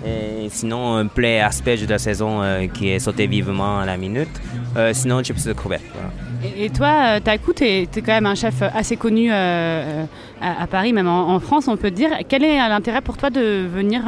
[0.05, 3.97] et sinon un plat asperge de la saison euh, qui est sauté vivement à la
[3.97, 4.41] minute,
[4.77, 5.83] Euh, sinon chips de crevettes.
[5.93, 6.11] voilà.
[6.45, 10.05] Et, et toi, euh, Taku, tu es, quand même un chef assez connu euh,
[10.41, 12.11] à, Paris, même en, France, on peut dire.
[12.29, 14.03] Quel est l'intérêt pour toi de venir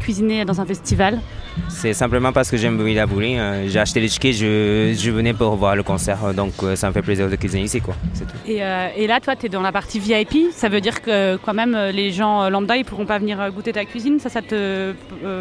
[0.00, 1.20] cuisiner dans un festival?
[1.68, 3.38] C'est simplement parce que j'aime la boulie.
[3.38, 6.76] euh, J'ai acheté les tickets, je, je venais pour voir le concert, euh, donc euh,
[6.76, 7.80] ça me fait plaisir de cuisiner ici.
[7.80, 7.94] quoi.
[8.18, 8.24] Tout.
[8.46, 10.52] et, euh, et là, toi, tu es dans la partie VIP.
[10.52, 13.84] Ça veut dire que quand même, les gens lambda, ils pourront pas venir goûter ta
[13.84, 14.18] cuisine.
[14.20, 14.92] Ça, ça te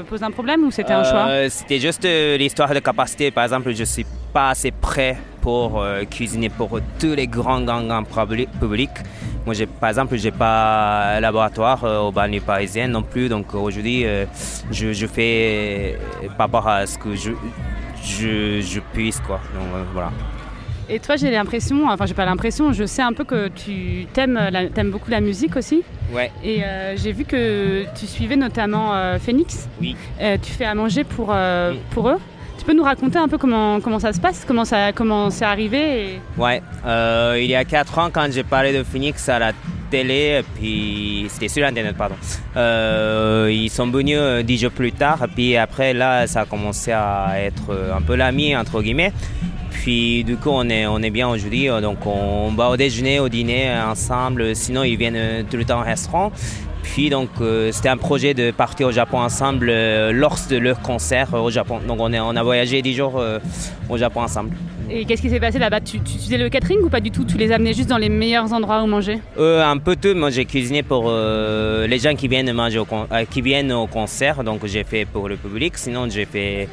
[0.10, 3.32] pose un problème ou c'était un choix Euh, C'était juste l'histoire de capacité.
[3.32, 7.82] Par exemple, je suis pas assez prêt pour euh, cuisiner pour tous les grands, grands,
[7.82, 8.90] grands publi- publics.
[9.46, 13.30] Moi, j'ai, par exemple, j'ai pas un laboratoire euh, au banlieue parisienne non plus.
[13.30, 14.26] Donc aujourd'hui, euh,
[14.72, 17.32] je, je fais euh, par rapport à ce que je,
[18.04, 19.20] je, je puisse.
[19.22, 19.40] Quoi.
[19.56, 20.12] Donc euh, voilà.
[20.92, 24.40] Et toi, j'ai l'impression, enfin, j'ai pas l'impression, je sais un peu que tu t'aimes,
[24.52, 25.84] la- t'aimes beaucoup la musique aussi.
[26.12, 26.32] Ouais.
[26.44, 29.70] Et euh, j'ai vu que tu suivais notamment euh, Phoenix.
[29.80, 29.96] Oui.
[30.20, 32.18] Euh, tu fais à manger pour, euh, pour eux.
[32.60, 35.46] Tu peux nous raconter un peu comment, comment ça se passe, comment, ça, comment c'est
[35.46, 35.80] arrivé
[36.16, 39.52] et- Ouais, euh, il y a 4 ans, quand j'ai parlé de Phoenix à la
[39.90, 42.16] télé, puis c'était sur Internet, pardon,
[42.58, 46.92] euh, ils sont venus euh, 10 jours plus tard, puis après, là, ça a commencé
[46.92, 49.14] à être euh, un peu l'ami, entre guillemets.
[49.72, 53.22] Puis du coup, on est, on est bien aujourd'hui, euh, donc on va au déjeuner,
[53.22, 56.32] au dîner euh, ensemble, sinon ils viennent euh, tout le temps au restaurant.
[56.84, 60.80] Puis donc, euh, c'était un projet de partir au Japon ensemble euh, lors de leur
[60.82, 61.80] concert euh, au Japon.
[61.88, 63.22] Donc on, est, on a voyagé 10 jours
[63.90, 64.52] au Japon ensemble.
[64.90, 65.82] et qu'est-ce qui s'est passé là-bas?
[65.82, 67.24] Tu, tu faisais le catering ou pas du tout?
[67.26, 69.20] Tu les amenais juste dans les meilleurs endroits où manger?
[69.38, 72.88] Euh, un peu tout, moi j'ai cuisiné pour euh, les gens qui viennent manger au
[72.92, 75.78] euh, qui viennent au concert, donc j'ai fait pour le public.
[75.78, 76.68] Sinon j'ai fait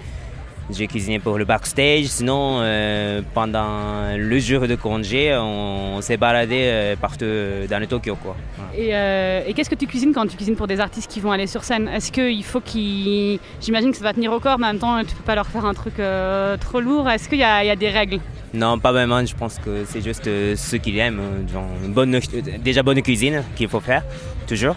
[0.70, 2.07] j'ai cuisiné pour le backstage.
[2.07, 7.24] Sinon euh, pendant le jour de congé, on, s'est baladé euh, partout
[7.68, 8.37] dans le Tokyo quoi.
[8.57, 8.70] Voilà.
[8.76, 11.33] Et, euh, et qu'est-ce que tu cuisines quand tu cuisines pour des artistes qui vont
[11.33, 11.88] aller sur scène?
[11.88, 13.38] Est-ce qu'il faut qu'ils...
[13.61, 15.46] J'imagine que ça va tenir au corps, mais en même temps, tu peux pas leur
[15.46, 17.09] faire un truc euh, trop lourd.
[17.09, 18.20] Est-ce qu'il y, a il y a des règles?
[18.57, 19.24] Non, pas vraiment.
[19.24, 22.20] Je pense que c'est juste euh, ceux qui aiment, euh, genre, une bonne, euh,
[22.59, 24.02] déjà bonne cuisine qu'il faut faire
[24.46, 24.76] toujours.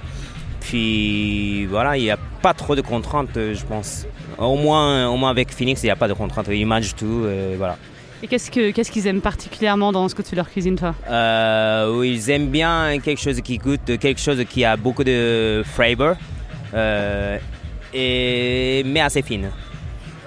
[0.60, 4.06] Puis voilà, il n'y a pas trop de contraintes, je pense.
[4.38, 6.48] Au moins, au moins avec Phoenix, il n'y a pas de contraintes.
[6.52, 7.78] Ils mangent tout, euh, voilà.
[8.22, 10.94] Et qu'est-ce que qu'est-ce qu'ils aiment particulièrement dans ce que tu leur cuisines, toi?
[11.10, 16.16] Euh, ils aiment bien quelque chose qui goûte, quelque chose qui a beaucoup de flavor,
[16.74, 17.38] euh,
[17.94, 19.52] et, mais assez fine.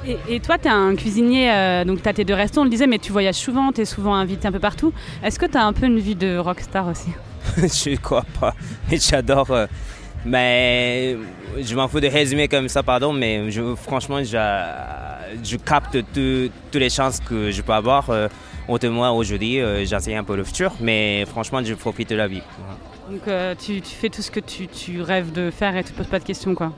[0.06, 2.64] Et, et toi, tu es un cuisinier, euh, donc tu as tes deux restaurants, on
[2.64, 4.92] le disait, mais tu voyages souvent, tu es souvent invité un peu partout.
[5.22, 7.10] Est-ce que tu as un peu une vie de rockstar aussi?
[7.58, 8.54] Je crois pas.
[8.90, 9.54] Mais J'adore.
[10.24, 11.16] Mais
[11.60, 14.36] je m'en fous de résumer comme ça, pardon, mais franchement, je,
[15.44, 18.10] je capte tout- toutes les chances que je peux avoir.
[18.10, 18.28] Euh,
[18.84, 22.42] moi aujourd'hui, euh, j'enseigne un peu le futur, mais franchement, je profite de la vie.
[23.10, 25.92] Donc euh, tu, tu fais tout ce que tu, tu rêves de faire et tu
[25.92, 26.72] te poses pas de questions, quoi.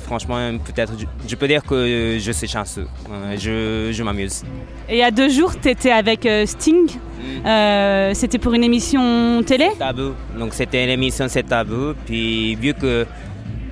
[0.00, 0.92] Franchement, peut-être,
[1.28, 2.86] je, peux dire que je suis chanceux.
[3.10, 4.42] Euh, je je m'amuse.
[4.88, 6.88] Et il y a deux jours, tu étais avec euh, Sting.
[7.44, 9.68] Euh, C'était pour une émission télé?
[9.78, 10.12] Tabou.
[10.38, 11.94] Donc c'était l'émission C'est Tabou.
[12.06, 13.04] Puis vu que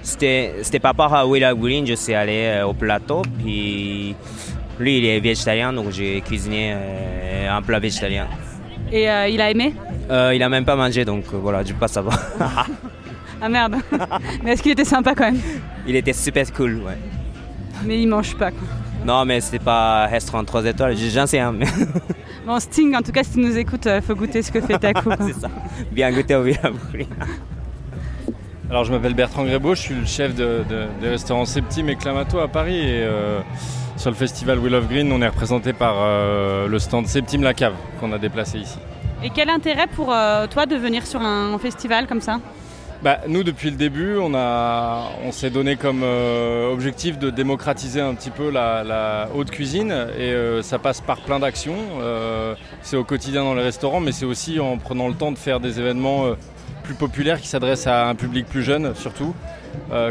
[0.03, 3.23] c'était c'était par à Willa Green, je suis allé euh, au plateau.
[3.39, 4.17] Puis
[4.81, 6.75] lui, il est végétarien, donc j'ai cuisiné
[7.49, 8.27] un plat végétarien.
[8.91, 9.73] Et il a aimé?
[10.11, 12.19] Il a même pas mangé, donc voilà, je peux pas savoir.
[13.45, 13.77] Ah merde
[14.43, 15.41] Mais est-ce qu'il était sympa quand même
[15.87, 16.97] il était super cool, ouais.
[17.85, 18.67] Mais il mange pas, quoi.
[19.05, 21.67] Non, mais c'était pas restaurant 3 étoiles, j'en sais un, mais
[22.47, 24.79] Bon, Sting, en tout cas, si tu nous écoutes, euh, faut goûter ce que fait
[24.79, 25.03] Taco.
[25.03, 25.17] quoi.
[25.27, 25.49] c'est ça.
[25.93, 26.57] Bien goûté au Green.
[28.71, 31.97] Alors je m'appelle Bertrand Grébeau, je suis le chef de, de- des restaurants Septime et
[31.97, 33.41] Clamato à Paris et euh,
[33.97, 37.53] sur le festival Will of Green on est représenté par euh, le stand Septime La
[37.53, 38.79] Cave qu'on a déplacé ici.
[39.23, 42.41] Et quel intérêt pour euh, toi de venir sur un festival comme ça?
[43.05, 48.15] Bah, nous depuis le début on, on s'est donné comme euh, objectif de démocratiser un
[48.15, 51.77] petit peu la, haute cuisine et euh, ça passe par plein d'actions.
[52.01, 55.37] Euh, c'est au quotidien dans les restaurants mais c'est aussi en prenant le temps de
[55.37, 56.35] faire des événements
[56.83, 59.35] plus populaires qui s'adressent à un public plus jeune surtout.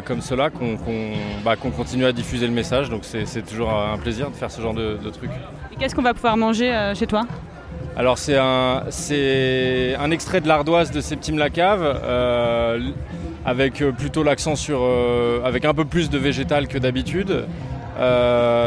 [0.05, 0.51] comme cela
[1.43, 4.61] bah, qu'on continue à diffuser le message donc c'est toujours un plaisir de faire ce
[4.61, 5.31] genre de, de trucs.
[5.71, 7.25] Et qu'est-ce qu'on va pouvoir manger chez toi?
[7.95, 12.79] Alors c'est un, extrait de l'ardoise de Septime Lacave euh,
[13.45, 17.45] avec euh, plutôt l'accent sur euh, avec un peu plus de végétal que d'habitude.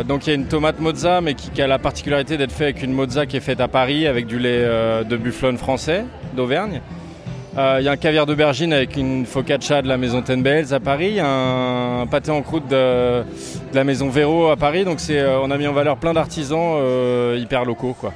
[0.09, 2.83] Donc il y a une tomate mozza mais qui, a la particularité d'être fait avec
[2.85, 4.65] une mozza qui est faite à Paris avec du lait
[5.05, 6.05] de bufflone français
[6.37, 6.81] d'Auvergne.
[7.59, 10.79] Il y a un caviar d'aubergine avec une focaccia de la maison Ten Bells à
[10.79, 13.25] Paris, y a un pâté en croûte de,
[13.75, 14.85] la maison Véro à Paris.
[14.85, 16.79] Donc on a mis en valeur plein d'artisans
[17.37, 18.13] hyper locaux quoi.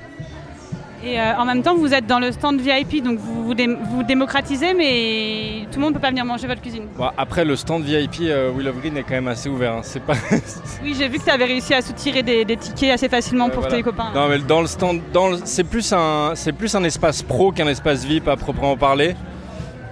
[1.03, 3.67] Et euh, en même temps, vous êtes dans le stand VIP, donc vous vous, dé-
[3.91, 6.83] vous démocratisez, mais tout le monde ne peut pas venir manger votre cuisine.
[6.97, 9.73] Bon, après, le stand VIP euh, Will of Green est quand même assez ouvert.
[9.77, 9.81] hein.
[9.83, 10.13] C'est pas.
[10.83, 13.63] Oui, j'ai vu que tu avais réussi à soutirer des, des tickets assez facilement pour
[13.63, 13.77] voilà.
[13.79, 14.11] tes copains.
[14.15, 17.69] non, mais dans le stand, le- c'est plus un, c'est plus un espace pro qu'un
[17.69, 19.15] espace VIP à proprement parler.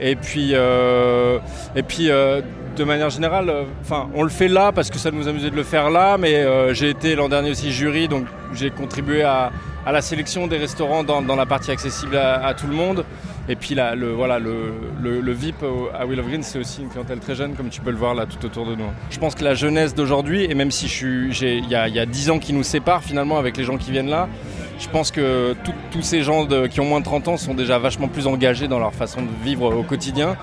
[0.01, 1.39] Et puis, euh,
[1.75, 2.41] et puis, euh,
[2.77, 5.65] de manière générale, enfin, on le fait là parce que ça nous amusait de le
[5.65, 6.17] faire là.
[6.19, 6.45] Mais
[6.75, 9.51] j'ai été l'an dernier aussi jury, donc j'ai contribué à,
[9.89, 13.07] à la sélection des restaurants dans, la partie accessible à, tout le monde.
[13.49, 15.65] Et puis là, le, voilà, le, le- VIP
[15.99, 18.15] à Will of Green, c'est aussi une clientèle très jeune, comme tu peux le voir
[18.15, 18.85] là tout autour de nous.
[19.09, 22.39] Je pense que la jeunesse d'aujourd'hui, et même si il y y a 10 ans
[22.39, 24.29] qui nous séparent finalement avec les gens qui viennent là,
[24.79, 25.57] je pense que
[25.91, 28.79] tous ces gens qui ont moins de 30 ans sont déjà vachement plus engagés dans
[28.79, 30.37] leur façon de vivre au quotidien.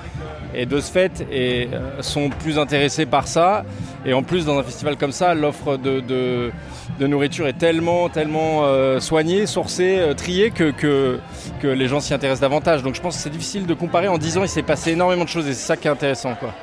[0.57, 3.65] et de ce fait et, euh, sont plus intéressés par ça.
[4.05, 6.51] Et en plus, dans un festival comme ça, l'offre de,
[6.99, 11.19] nourriture est tellement, tellement euh, soignée, sourcée, euh, triée que, que,
[11.67, 12.83] les gens s'y intéressent davantage.
[12.83, 14.07] Donc je pense que c'est difficile de comparer.
[14.07, 16.35] En 10 ans, il s'est passé énormément de choses et c'est ça qui est intéressant.
[16.35, 16.53] Quoi.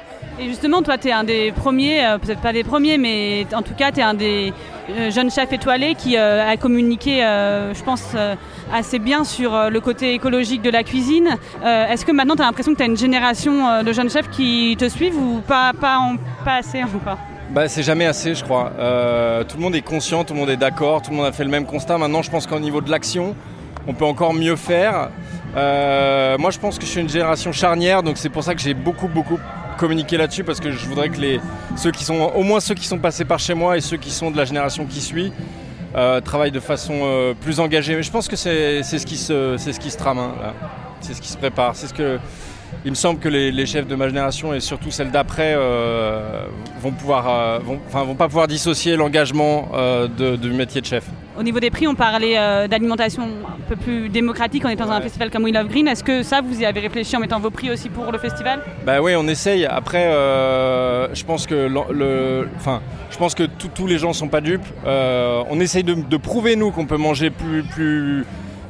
[0.40, 3.74] Et justement, toi, tu es un des premiers, peut-être pas des premiers, mais en tout
[3.74, 4.54] cas, tu es un des
[4.90, 8.16] euh, jeunes chefs étoilés qui euh, a communiqué, euh, je pense,
[8.72, 11.28] assez bien sur le côté écologique de la cuisine.
[11.64, 14.76] Est-ce que maintenant, tu as l'impression que tu as une génération de jeunes chefs qui
[14.78, 15.98] te suivent ou pas, pas,
[16.46, 17.18] assez encore?
[17.50, 18.72] Bah, c'est jamais assez, je crois.
[19.48, 21.44] Tout le monde est conscient, tout le monde est d'accord, tout le monde a fait
[21.44, 21.98] le même constat.
[21.98, 23.36] Maintenant, je pense qu'au niveau de l'action,
[23.86, 25.10] on peut encore mieux faire.
[25.54, 28.74] Moi, je pense que je suis une génération charnière, donc c'est pour ça que j'ai
[28.74, 29.38] beaucoup, beaucoup
[29.76, 31.40] communiqué là-dessus, parce que je voudrais que les,
[31.76, 34.10] ceux qui sont, au moins ceux qui sont passés par chez moi et ceux qui
[34.10, 35.32] sont de la génération qui suit,
[35.94, 37.94] euh, travaillent de façon euh, plus engagée.
[37.94, 40.32] Mais je pense que c'est ce qui se, se trame, hein,
[41.00, 42.18] c'est ce qui se prépare, c'est ce que.
[42.84, 46.44] Il me semble que les, les chefs de ma génération et surtout celles d'après euh,
[46.80, 50.86] vont pouvoir, euh, vont, enfin, vont pas pouvoir dissocier l'engagement euh, de- du métier de
[50.86, 51.04] chef.
[51.38, 54.92] Au niveau des prix, on parlait euh, d'alimentation un peu plus démocratique en étant dans
[54.92, 55.86] un festival comme We Love Green.
[55.88, 58.60] Est-ce que ça, vous y avez réfléchi en mettant vos prix aussi pour le festival?
[58.84, 59.64] Bah oui, on essaye.
[59.64, 60.10] Après,
[61.14, 64.66] je pense que le, enfin, je pense que tous- tous les gens sont pas dupes.
[64.84, 68.24] On essaye de, de prouver nous qu'on peut manger plus, plus,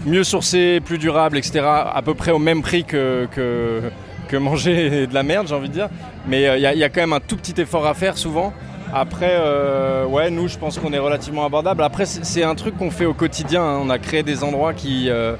[0.06, 1.60] mieux sourcé, plus durable, etc.
[1.64, 5.74] À peu près au même prix que, que, manger de la merde, j'ai envie de
[5.74, 5.88] dire.
[6.26, 8.52] Mais il y, a- quand même un tout petit effort à faire souvent.
[8.94, 11.82] Après, euh, ouais, nous, je pense qu'on est relativement abordable.
[11.82, 13.62] Après, c'est un truc qu'on fait au quotidien.
[13.62, 13.78] hein.
[13.82, 15.34] On a créé des endroits qui, euh,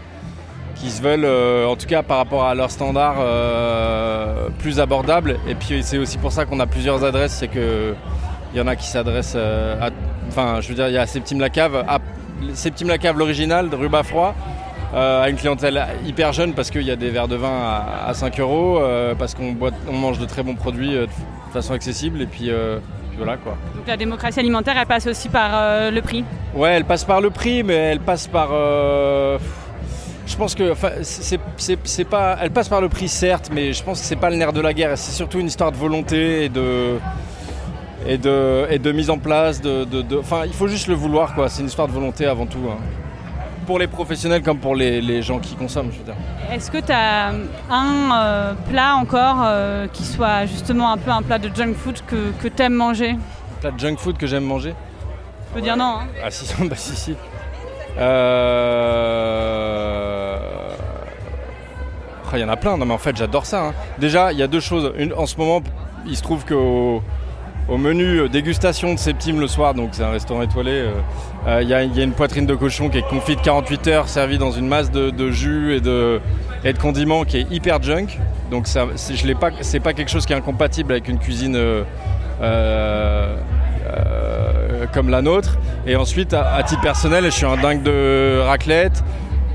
[0.75, 5.39] qui se veulent, euh, en tout cas par rapport à leurs standards, euh, plus abordables.
[5.49, 7.33] Et puis c'est aussi pour ça qu'on a plusieurs adresses.
[7.35, 7.95] C'est que
[8.55, 9.91] il y en a qui s'adressent euh, à.
[10.29, 11.85] Enfin, je veux dire, il y a Septime la Cave,
[12.55, 14.35] Septime la Cave, l'original, de rue Bafroy.
[14.95, 18.09] euh, à une clientèle hyper jeune parce qu'il y a des verres de vin à,
[18.09, 19.57] à 5 euros, euh, parce qu'on
[19.89, 22.77] on mange de très bons produits euh, de façon accessible et puis, euh,
[23.09, 23.57] puis voilà quoi.
[23.75, 26.25] Donc la démocratie alimentaire, elle passe aussi par le prix?
[26.55, 28.51] Ouais, elle passe par le prix, mais elle passe par.
[30.27, 32.37] Je pense que, enfin, c'est c'est- c'est pas.
[32.41, 34.61] Elle passe par le prix certes, mais je pense que c'est pas le nerf de
[34.61, 34.97] la guerre.
[34.97, 36.99] C'est surtout une histoire de volonté et de
[38.07, 39.61] et de et de mise en place.
[39.61, 39.87] De,
[40.19, 41.49] Enfin, il faut juste le vouloir, quoi.
[41.49, 42.59] C'est une histoire de volonté avant tout.
[42.71, 42.77] hein.
[43.67, 46.15] Pour les professionnels comme pour les, les gens qui consomment, je veux dire.
[46.53, 47.29] Est-ce que tu as
[47.71, 52.01] un euh, plat encore euh, qui soit justement un peu un plat de junk food
[52.07, 53.15] que, que tu aimes manger
[53.61, 54.75] Plat de junk food que j'aime manger?
[55.49, 55.99] Je peux dire non.
[56.01, 56.07] hein.
[56.25, 57.15] Ah si, bah si, si.
[59.03, 60.37] Euh...
[62.35, 63.67] Il y en a plein, non mais en fait j'adore ça.
[63.67, 63.75] hein.
[63.99, 64.93] Déjà, il y a deux choses.
[64.97, 65.61] Une, en ce moment,
[66.07, 67.03] il se trouve qu'au
[67.69, 70.91] au menu dégustation de Septime le soir, donc c'est un restaurant étoilé, euh,
[71.47, 73.87] euh, il y, a- il y a une poitrine de cochon qui est confite 48
[73.89, 76.21] heures, servie dans une masse de, de jus et de,
[76.65, 78.07] et de condiments qui est hyper junk.
[78.51, 81.19] Donc ça, c'est, je l'ai pas, c'est pas quelque chose qui est incompatible avec une
[81.19, 81.83] cuisine euh,
[82.43, 83.37] euh,
[83.87, 85.57] euh, comme la nôtre.
[85.87, 89.03] Et ensuite, à, à titre personnel, je suis un dingue de raclette.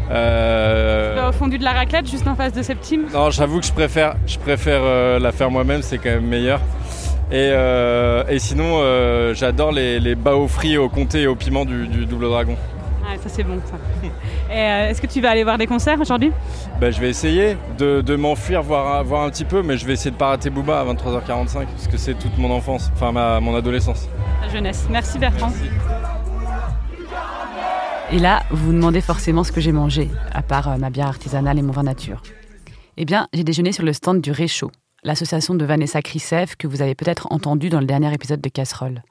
[0.10, 3.08] Euh, Tu vas au fondu de la raclette, juste en face de Septime.
[3.14, 6.62] non, j'avoue que je préfère, je préfère euh, la faire moi-même, c'est quand même meilleur.
[7.30, 11.66] Et, euh, et sinon, euh, j'adore les, les bao frits au comté et au piment
[11.66, 12.56] du, du Double Dragon.
[13.06, 13.76] Ah, ça c'est bon ça.
[14.54, 16.32] Et, euh, Est-ce que tu vas aller voir des concerts aujourd'hui?
[16.80, 19.94] Ben, je vais essayer de, de m'enfuir, voir, voir un petit peu, mais je vais
[19.94, 23.40] essayer de pas rater Booba à 23h45, parce que c'est toute mon enfance, enfin ma,
[23.40, 24.10] mon adolescence.
[24.42, 24.88] La jeunesse.
[24.90, 25.52] Merci Bertrand.
[28.12, 31.60] Et là, vous vous demandez forcément ce que j'ai mangé, à part ma bière artisanale
[31.60, 32.22] et mon vin nature.
[32.98, 34.72] Eh bien, j'ai déjeuné sur le stand du Réchaud,
[35.08, 39.02] l'association de Vanessa Krisev que vous avez peut-être entendu dans le dernier épisode de Casserole.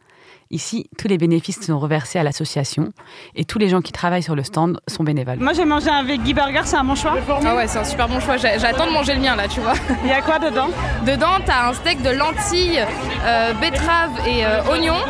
[0.51, 2.93] Ici, tous les bénéfices sont reversés à l'association
[3.35, 5.39] et tous les gens qui travaillent sur le stand sont bénévoles.
[5.41, 7.17] Moi j'ai mangé un veggie burger, c'est un bon choix.
[7.45, 8.37] Ah ouais, c'est un super bon choix.
[8.37, 9.73] J'attends de manger le mien là, tu vois.
[10.05, 10.69] Il y a quoi dedans?
[11.05, 12.85] Dedans, t'as un steak de lentilles,
[13.25, 15.03] euh, betterave et euh, oignons,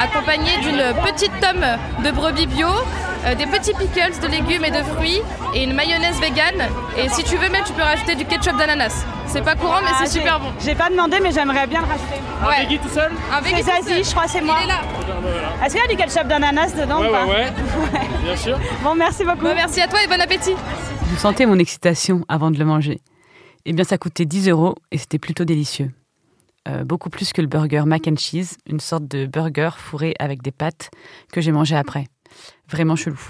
[0.00, 1.64] accompagné d'une petite tome
[2.04, 2.68] de brebis bio,
[3.26, 5.20] euh, des petits pickles de légumes et de fruits
[5.54, 6.54] et une mayonnaise vegan.
[6.98, 9.04] Et si tu veux même, tu peux rajouter du ketchup d'ananas.
[9.26, 10.48] C'est pas courant, mais Ah, c'est super bon.
[10.64, 12.20] J'ai pas demandé, mais j'aimerais bien le rajouter.
[12.46, 12.62] Ouais.
[12.64, 14.04] Veggie tout seul Un C'est veggie tout Zazie, seul.
[14.04, 14.56] je crois, c'est moi.
[14.60, 14.80] Il est là.
[15.64, 18.00] Est-ce qu'il y a du ketchup d'ananas dedans Ouais, ou pas ouais, ouais.
[18.24, 18.58] Bien sûr.
[18.82, 19.44] Bon, merci beaucoup.
[19.44, 20.54] Bah, merci à toi et bon appétit.
[21.02, 23.00] Vous sentez mon excitation avant de le manger
[23.64, 25.90] Eh bien, ça coûtait 10 euros et c'était plutôt délicieux.
[26.66, 30.40] Euh, beaucoup plus que le burger mac and cheese, une sorte de burger fourré avec
[30.42, 30.90] des pâtes
[31.32, 32.06] que j'ai mangé après.
[32.70, 33.20] Vraiment chelou.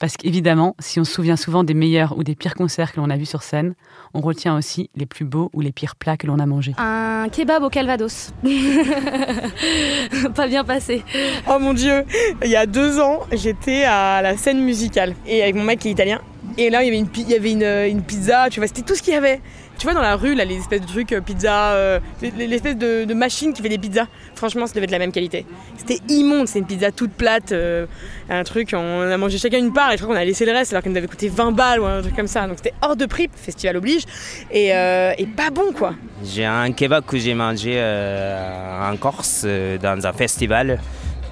[0.00, 3.10] Parce qu'évidemment, si on se souvient souvent des meilleurs ou des pires concerts que l'on
[3.10, 3.74] a vus sur scène,
[4.14, 6.74] on retient aussi les plus beaux ou les pires plats que l'on a mangés.
[6.78, 8.30] Un kebab au Calvados.
[10.34, 11.04] Pas bien passé.
[11.48, 12.04] Oh mon dieu,
[12.42, 15.88] il y a deux ans, j'étais à la scène musicale et avec mon mec qui
[15.88, 16.20] est italien.
[16.58, 18.66] Et là, il y avait une, pi- il y avait une, une pizza, tu vois,
[18.66, 19.40] c'était tout ce qu'il y avait.
[19.80, 23.14] Tu vois dans la rue là les espèces de trucs euh, pizza, euh, l'espèce de,
[23.14, 24.08] machine qui fait des pizzas.
[24.34, 25.46] Franchement, ça devait être la même qualité.
[25.78, 27.86] C'était immonde, c'est une pizza toute plate, euh,
[28.28, 28.74] un truc.
[28.74, 30.82] On a mangé chacun une part et je crois qu'on a laissé le reste alors
[30.82, 32.46] qu'elle nous avait coûté 20 balles ou un truc comme ça.
[32.46, 34.02] Donc c'était hors de prix, festival oblige,
[34.50, 35.94] et, et pas bon quoi.
[36.22, 39.46] J'ai un kebab que j'ai mangé en Corse
[39.80, 40.78] dans un festival.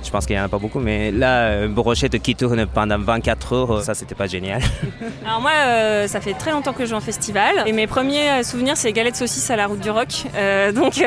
[0.02, 2.98] Je pense qu'il n'y en a pas beaucoup, mais là, une brochette qui tourne pendant
[2.98, 4.62] 24 heures, ça, c'était pas génial.
[5.26, 7.64] Alors moi, euh, ça fait très longtemps que je joue en festival.
[7.66, 10.24] Et mes premiers euh, souvenirs, c'est galettes saucisses à la route du rock.
[10.34, 11.02] Euh, donc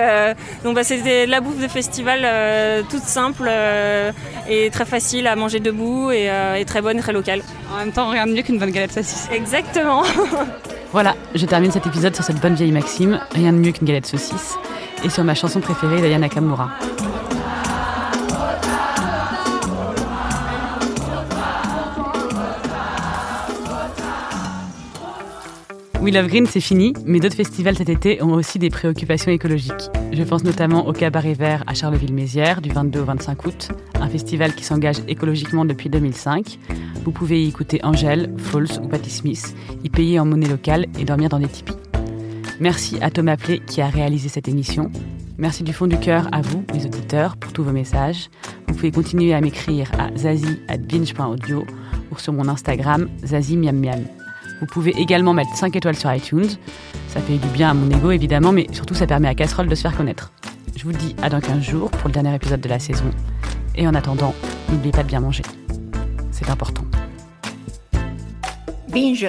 [0.64, 2.28] donc bah, c'était de la bouffe de festival
[2.90, 3.50] toute simple
[4.50, 7.42] et très facile à manger debout et, et, très bonne, très locale.
[7.74, 9.30] En même temps, rien de mieux qu'une bonne galette saucisse.
[9.32, 10.04] Exactement.
[10.92, 13.20] voilà, je termine cet épisode sur cette bonne vieille maxime.
[13.34, 14.56] Rien de mieux qu'une galette saucisse.
[15.04, 16.70] Et sur ma chanson préférée d'Ayana Nakamura.
[26.02, 29.92] We Love Green, c'est fini, mais d'autres festivals cet été ont aussi des préoccupations écologiques.
[30.12, 33.68] Je pense notamment au Cabaret Vert à Charleville-Mézières du 22 au 25 août,
[34.00, 36.58] un festival qui s'engage écologiquement depuis 2005.
[37.06, 41.04] Vous pouvez y écouter Angèle, Falls ou Patti Smith, y payer en monnaie locale et
[41.06, 41.76] dormir dans des tipis.
[42.60, 44.92] Merci à Thomas Plé qui a réalisé cette émission.
[45.38, 48.32] Merci du fond du cœur à vous, les auditeurs, pour tous vos messages.
[48.68, 51.64] Vous pouvez continuer à m'écrire à zazie.binge.audio
[52.12, 54.21] ou sur mon Instagram zazie miam miam.
[54.62, 56.48] Vous pouvez également mettre 5 étoiles sur iTunes.
[57.08, 59.76] Ça fait du bien à mon ego évidemment, mais surtout ça permet à Casserole de
[59.76, 60.32] se faire connaître.
[60.78, 63.10] Je vous dis à dans 15 jours pour le dernier épisode de la saison.
[63.76, 64.34] Et en attendant,
[64.70, 65.44] n'oubliez pas de bien manger.
[66.32, 66.86] C'est important.
[68.90, 69.28] Binge